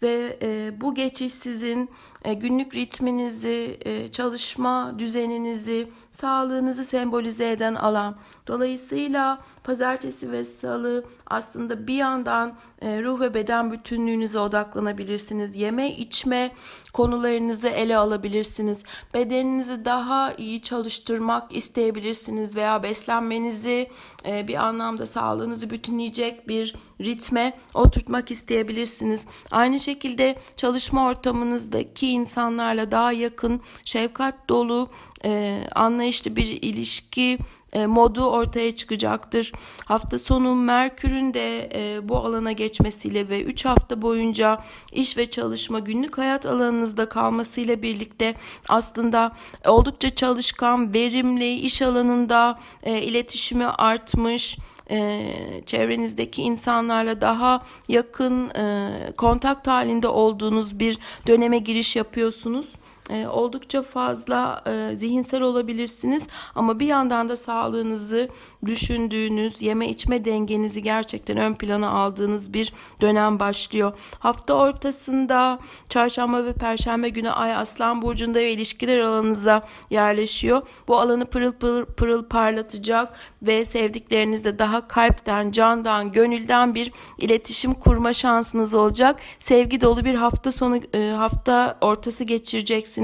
ve 0.03 0.39
e, 0.43 0.81
bu 0.81 0.95
geçiş 0.95 1.33
sizin 1.33 1.91
e, 2.25 2.35
günlük 2.35 2.75
ritminizi, 2.75 3.79
e, 3.81 4.13
çalışma 4.13 4.99
düzeninizi, 4.99 5.89
sağlığınızı 6.11 6.85
sembolize 6.85 7.51
eden 7.51 7.75
alan. 7.75 8.17
Dolayısıyla 8.47 9.39
pazartesi 9.65 10.33
ve 10.33 10.45
salı 10.45 11.05
aslında 11.27 11.87
bir 11.87 11.95
yandan 11.95 12.59
e, 12.83 13.03
ruh 13.03 13.21
ve 13.21 13.35
beden 13.35 13.73
bütünlüğünüze 13.73 14.39
odaklanabilirsiniz. 14.39 15.57
Yeme 15.57 15.97
içme 15.97 16.51
konularınızı 16.99 17.69
ele 17.69 17.97
alabilirsiniz. 17.97 18.85
Bedeninizi 19.15 19.85
daha 19.85 20.33
iyi 20.33 20.63
çalıştırmak 20.63 21.57
isteyebilirsiniz 21.57 22.57
veya 22.57 22.83
beslenmenizi 22.83 23.91
e, 24.27 24.49
bir 24.49 24.55
anlamda 24.55 25.07
sağlığınızı 25.07 25.71
bütünleyecek 25.71 26.49
bir 26.49 26.75
ritme 27.01 27.59
oturtmak 27.75 28.31
isteyebilirsiniz. 28.31 29.27
Aynı 29.51 29.81
şekilde 29.81 30.39
çalışma 30.57 31.07
ortamınızdaki 31.07 32.09
insanlarla 32.09 32.91
daha 32.91 33.13
yakın, 33.13 33.61
şefkat 33.85 34.49
dolu, 34.49 34.89
e, 35.25 35.61
anlayışlı 35.75 36.37
bir 36.37 36.63
ilişki 36.63 37.39
e, 37.73 37.87
modu 37.87 38.25
ortaya 38.25 38.75
çıkacaktır. 38.75 39.53
Hafta 39.85 40.19
sonu 40.19 40.55
Merkür'ün 40.55 41.35
de 41.35 41.71
e, 41.75 42.09
bu 42.09 42.17
alana 42.17 42.53
geçmesiyle 42.53 43.29
ve 43.29 43.43
3 43.43 43.65
hafta 43.65 44.03
boyunca 44.03 44.65
iş 44.93 45.17
ve 45.17 45.31
çalışma 45.31 45.79
günlük 45.79 46.19
hayat 46.19 46.47
alanınızda 46.47 47.09
kalmasıyla 47.09 47.83
birlikte 47.83 48.35
aslında 48.69 49.33
oldukça 49.67 50.11
çalışkan, 50.15 50.95
verimli 50.95 51.55
iş 51.55 51.83
alanında 51.83 52.59
e, 52.83 53.03
iletişimi 53.03 53.67
artmış, 53.67 54.59
e, 54.91 55.33
çevrenizdeki 55.67 56.43
insanlarla 56.43 57.21
daha 57.21 57.63
yakın 57.89 58.51
e, 58.51 58.91
kontak 59.17 59.67
halinde 59.67 60.09
olduğunuz 60.09 60.81
bir 60.81 60.99
döneme 61.27 61.59
giriş 61.59 61.97
yapıyorsunuz 61.97 62.73
e, 63.11 63.27
oldukça 63.27 63.83
fazla 63.83 64.63
e, 64.67 64.97
zihinsel 64.97 65.43
olabilirsiniz 65.43 66.27
ama 66.55 66.81
bir 66.81 66.87
yandan 66.87 67.29
da 67.29 67.37
sağlığınızı 67.37 68.29
düşündüğünüz, 68.67 69.63
yeme 69.63 69.89
içme 69.89 70.25
dengenizi 70.25 70.83
gerçekten 70.83 71.37
ön 71.37 71.55
plana 71.55 71.91
aldığınız 71.91 72.53
bir 72.53 72.73
dönem 73.01 73.41
başlıyor. 73.41 73.93
Hafta 74.19 74.55
ortasında 74.55 75.59
çarşamba 75.89 76.45
ve 76.45 76.53
perşembe 76.53 77.09
günü 77.09 77.31
Ay 77.31 77.57
Aslan 77.57 78.03
Burcu'nda 78.03 78.39
ve 78.39 78.53
ilişkiler 78.53 78.99
alanınıza 78.99 79.67
yerleşiyor. 79.91 80.63
Bu 80.89 80.99
alanı 80.99 81.27
pırıl 81.27 81.53
pırıl, 81.53 81.85
pırıl 81.85 82.25
parlatacak 82.25 83.13
ve 83.43 83.65
sevdiklerinizle 83.65 84.59
daha 84.59 84.89
kalpten, 84.89 85.51
candan, 85.51 86.13
gönülden 86.13 86.75
bir 86.75 86.93
iletişim 87.19 87.75
kurma 87.75 88.13
şansınız 88.13 88.75
olacak. 88.75 89.17
Sevgi 89.39 89.81
dolu 89.81 90.05
bir 90.05 90.15
hafta 90.15 90.53
sonu 90.53 90.81
e, 90.95 91.11
hafta 91.11 91.79
ortası 91.81 92.25
geçireceksiniz. 92.25 92.98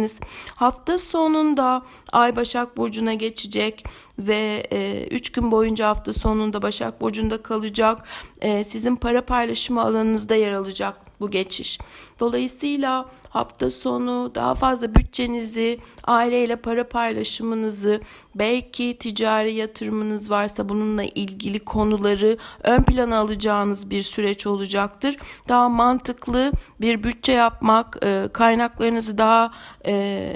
Hafta 0.54 0.98
sonunda 0.98 1.82
Ay 2.12 2.36
Başak 2.36 2.76
Burcu'na 2.76 3.14
geçecek 3.14 3.84
ve 4.18 4.62
3 5.10 5.28
e, 5.28 5.32
gün 5.32 5.50
boyunca 5.50 5.88
hafta 5.88 6.12
sonunda 6.12 6.62
Başak 6.62 7.00
Burcu'nda 7.00 7.42
kalacak. 7.42 7.98
E, 8.40 8.64
sizin 8.64 8.96
para 8.96 9.24
paylaşımı 9.24 9.82
alanınızda 9.82 10.34
yer 10.34 10.52
alacak 10.52 11.13
bu 11.24 11.30
geçiş. 11.30 11.78
Dolayısıyla 12.20 13.10
hafta 13.28 13.70
sonu 13.70 14.32
daha 14.34 14.54
fazla 14.54 14.94
bütçenizi, 14.94 15.78
aileyle 16.04 16.56
para 16.56 16.88
paylaşımınızı, 16.88 18.00
belki 18.34 18.98
ticari 18.98 19.52
yatırımınız 19.52 20.30
varsa 20.30 20.68
bununla 20.68 21.04
ilgili 21.04 21.58
konuları 21.58 22.38
ön 22.62 22.82
plana 22.82 23.18
alacağınız 23.18 23.90
bir 23.90 24.02
süreç 24.02 24.46
olacaktır. 24.46 25.16
Daha 25.48 25.68
mantıklı 25.68 26.52
bir 26.80 27.02
bütçe 27.02 27.32
yapmak, 27.32 27.98
e, 28.02 28.28
kaynaklarınızı 28.32 29.18
daha 29.18 29.52
e, 29.86 30.32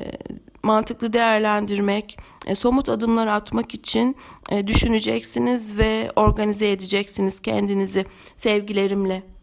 mantıklı 0.62 1.12
değerlendirmek, 1.12 2.18
e, 2.46 2.54
somut 2.54 2.88
adımlar 2.88 3.26
atmak 3.26 3.74
için 3.74 4.16
düşüneceksiniz 4.66 5.78
ve 5.78 6.10
organize 6.16 6.70
edeceksiniz 6.70 7.40
kendinizi 7.40 8.04
sevgilerimle. 8.36 9.37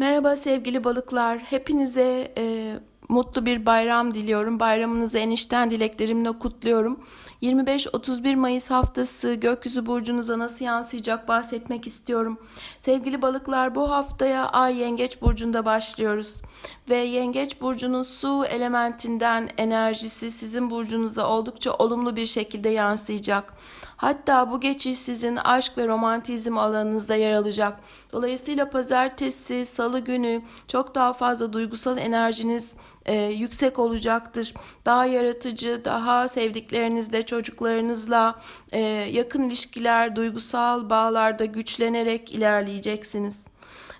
Merhaba 0.00 0.36
sevgili 0.36 0.84
balıklar. 0.84 1.38
Hepinize 1.38 2.32
e, 2.38 2.74
mutlu 3.10 3.46
bir 3.46 3.66
bayram 3.66 4.14
diliyorum. 4.14 4.60
Bayramınızı 4.60 5.18
enişten 5.18 5.70
dileklerimle 5.70 6.38
kutluyorum. 6.38 7.00
25-31 7.42 8.36
Mayıs 8.36 8.70
haftası 8.70 9.34
gökyüzü 9.34 9.86
burcunuza 9.86 10.38
nasıl 10.38 10.64
yansıyacak 10.64 11.28
bahsetmek 11.28 11.86
istiyorum. 11.86 12.38
Sevgili 12.80 13.22
balıklar 13.22 13.74
bu 13.74 13.90
haftaya 13.90 14.48
Ay 14.48 14.78
Yengeç 14.78 15.22
burcunda 15.22 15.64
başlıyoruz. 15.64 16.42
Ve 16.88 16.96
Yengeç 16.96 17.60
burcunun 17.60 18.02
su 18.02 18.44
elementinden 18.44 19.50
enerjisi 19.58 20.30
sizin 20.30 20.70
burcunuza 20.70 21.28
oldukça 21.28 21.72
olumlu 21.72 22.16
bir 22.16 22.26
şekilde 22.26 22.68
yansıyacak. 22.68 23.54
Hatta 23.96 24.50
bu 24.50 24.60
geçiş 24.60 24.98
sizin 24.98 25.36
aşk 25.36 25.78
ve 25.78 25.88
romantizm 25.88 26.58
alanınızda 26.58 27.14
yer 27.14 27.32
alacak. 27.32 27.80
Dolayısıyla 28.12 28.70
pazartesi, 28.70 29.66
salı 29.66 29.98
günü 29.98 30.42
çok 30.68 30.94
daha 30.94 31.12
fazla 31.12 31.52
duygusal 31.52 31.98
enerjiniz 31.98 32.76
e, 33.10 33.14
yüksek 33.14 33.78
olacaktır. 33.78 34.54
Daha 34.84 35.06
yaratıcı, 35.06 35.82
daha 35.84 36.28
sevdiklerinizle, 36.28 37.26
çocuklarınızla 37.26 38.40
e, 38.72 38.80
yakın 38.88 39.42
ilişkiler, 39.42 40.16
duygusal 40.16 40.90
bağlarda 40.90 41.44
güçlenerek 41.44 42.34
ilerleyeceksiniz. 42.34 43.49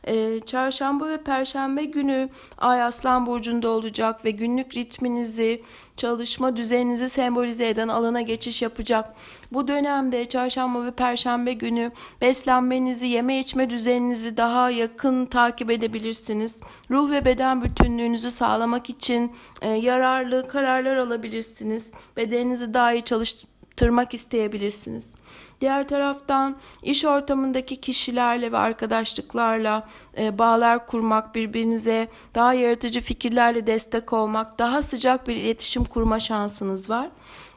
Ee, 0.09 0.41
çarşamba 0.47 1.09
ve 1.09 1.23
perşembe 1.23 1.85
günü 1.85 2.29
Ay 2.59 2.83
Aslan 2.83 3.27
Burcu'nda 3.27 3.69
olacak 3.69 4.25
ve 4.25 4.31
günlük 4.31 4.77
ritminizi, 4.77 5.63
çalışma 5.97 6.57
düzeninizi 6.57 7.09
sembolize 7.09 7.69
eden 7.69 7.89
alana 7.89 8.21
geçiş 8.21 8.63
yapacak. 8.63 9.15
Bu 9.53 9.69
dönemde 9.69 10.25
çarşamba 10.25 10.85
ve 10.85 10.91
perşembe 10.91 11.53
günü 11.53 11.93
beslenmenizi, 12.21 13.07
yeme 13.07 13.39
içme 13.39 13.69
düzeninizi 13.69 14.37
daha 14.37 14.71
yakın 14.71 15.27
takip 15.27 15.71
edebilirsiniz. 15.71 16.61
Ruh 16.91 17.11
ve 17.11 17.25
beden 17.25 17.63
bütünlüğünüzü 17.65 18.31
sağlamak 18.31 18.91
için 18.91 19.33
e, 19.63 19.69
yararlı 19.69 20.49
kararlar 20.49 20.97
alabilirsiniz. 20.97 21.93
Bedeninizi 22.17 22.75
daha 22.75 22.93
iyi 22.93 23.03
çalıştırmak 23.03 24.15
isteyebilirsiniz. 24.15 25.20
Diğer 25.61 25.89
taraftan 25.89 26.57
iş 26.83 27.05
ortamındaki 27.05 27.77
kişilerle 27.77 28.53
ve 28.53 28.59
arkadaşlıklarla 28.59 29.89
e, 30.19 30.39
bağlar 30.39 30.87
kurmak, 30.87 31.35
birbirinize 31.35 32.09
daha 32.35 32.55
yaratıcı 32.55 33.01
fikirlerle 33.01 33.67
destek 33.67 34.13
olmak, 34.13 34.59
daha 34.59 34.83
sıcak 34.83 35.29
bir 35.29 35.37
iletişim 35.37 35.85
kurma 35.85 36.21
şansınız 36.21 36.91
var. 36.91 37.11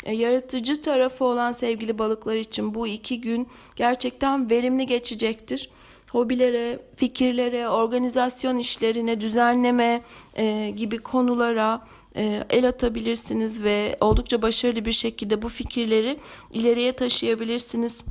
E, 0.04 0.14
yaratıcı 0.14 0.82
tarafı 0.82 1.26
olan 1.26 1.52
sevgili 1.52 2.00
balıklar 2.00 2.36
için 2.36 2.76
bu 2.76 2.88
iki 2.88 3.22
gün 3.22 3.48
gerçekten 3.76 4.50
verimli 4.50 4.86
geçecektir 4.86 5.70
hobilere, 6.14 6.80
fikirlere, 6.96 7.70
organizasyon 7.70 8.58
işlerine, 8.58 9.22
düzenleme 9.22 10.02
e, 10.36 10.70
gibi 10.70 10.98
konulara 10.98 11.82
el 12.50 12.68
atabilirsiniz 12.68 13.64
ve 13.64 13.98
oldukça 14.00 14.42
başarılı 14.42 14.86
bir 14.86 14.92
şekilde 14.92 15.42
bu 15.42 15.50
fikirleri 15.50 16.20
ileriye 16.52 16.94
taşıyabilirsiniz. 16.94 18.04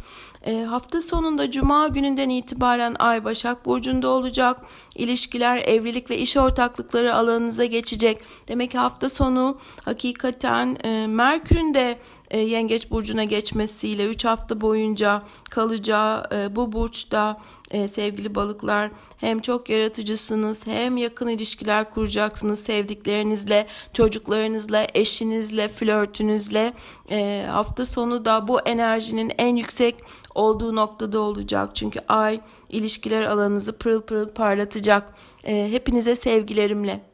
E, 0.47 0.63
hafta 0.63 1.01
sonunda 1.01 1.51
Cuma 1.51 1.89
gününden 1.89 2.29
itibaren 2.29 2.97
Ay 2.99 3.25
Başak 3.25 3.67
Burcu'nda 3.67 4.09
olacak. 4.09 4.63
İlişkiler, 4.97 5.59
evlilik 5.59 6.11
ve 6.11 6.19
iş 6.19 6.37
ortaklıkları 6.37 7.15
alanınıza 7.15 7.65
geçecek. 7.65 8.19
Demek 8.49 8.71
ki 8.71 8.79
hafta 8.79 9.09
sonu 9.09 9.59
hakikaten 9.85 10.77
e, 10.85 11.07
Merkür'ün 11.07 11.75
de 11.75 11.99
e, 12.31 12.39
Yengeç 12.39 12.91
Burcu'na 12.91 13.25
geçmesiyle 13.25 14.07
3 14.07 14.25
hafta 14.25 14.61
boyunca 14.61 15.23
kalacağı 15.51 16.25
e, 16.33 16.57
bu 16.57 16.73
burçta 16.73 17.37
e, 17.73 17.89
sevgili 17.89 18.35
balıklar 18.35 18.91
hem 19.17 19.41
çok 19.41 19.71
yaratıcısınız 19.71 20.67
hem 20.67 20.97
yakın 20.97 21.29
ilişkiler 21.29 21.91
kuracaksınız 21.91 22.63
sevdiklerinizle, 22.63 23.67
çocuklarınızla, 23.93 24.87
eşinizle, 24.95 25.69
flörtünüzle. 25.69 26.73
E, 27.11 27.47
hafta 27.51 27.85
sonu 27.85 28.25
da 28.25 28.49
bu 28.49 28.61
enerjinin 28.61 29.33
en 29.39 29.57
yüksek 29.57 29.95
olduğu 30.35 30.77
noktada 30.77 31.21
olacak. 31.21 31.71
Çünkü 31.75 32.01
ay 32.09 32.41
ilişkiler 32.69 33.23
alanınızı 33.23 33.79
pırıl 33.79 34.01
pırıl 34.03 34.29
parlatacak. 34.29 35.15
E, 35.45 35.69
hepinize 35.73 36.15
sevgilerimle. 36.15 37.12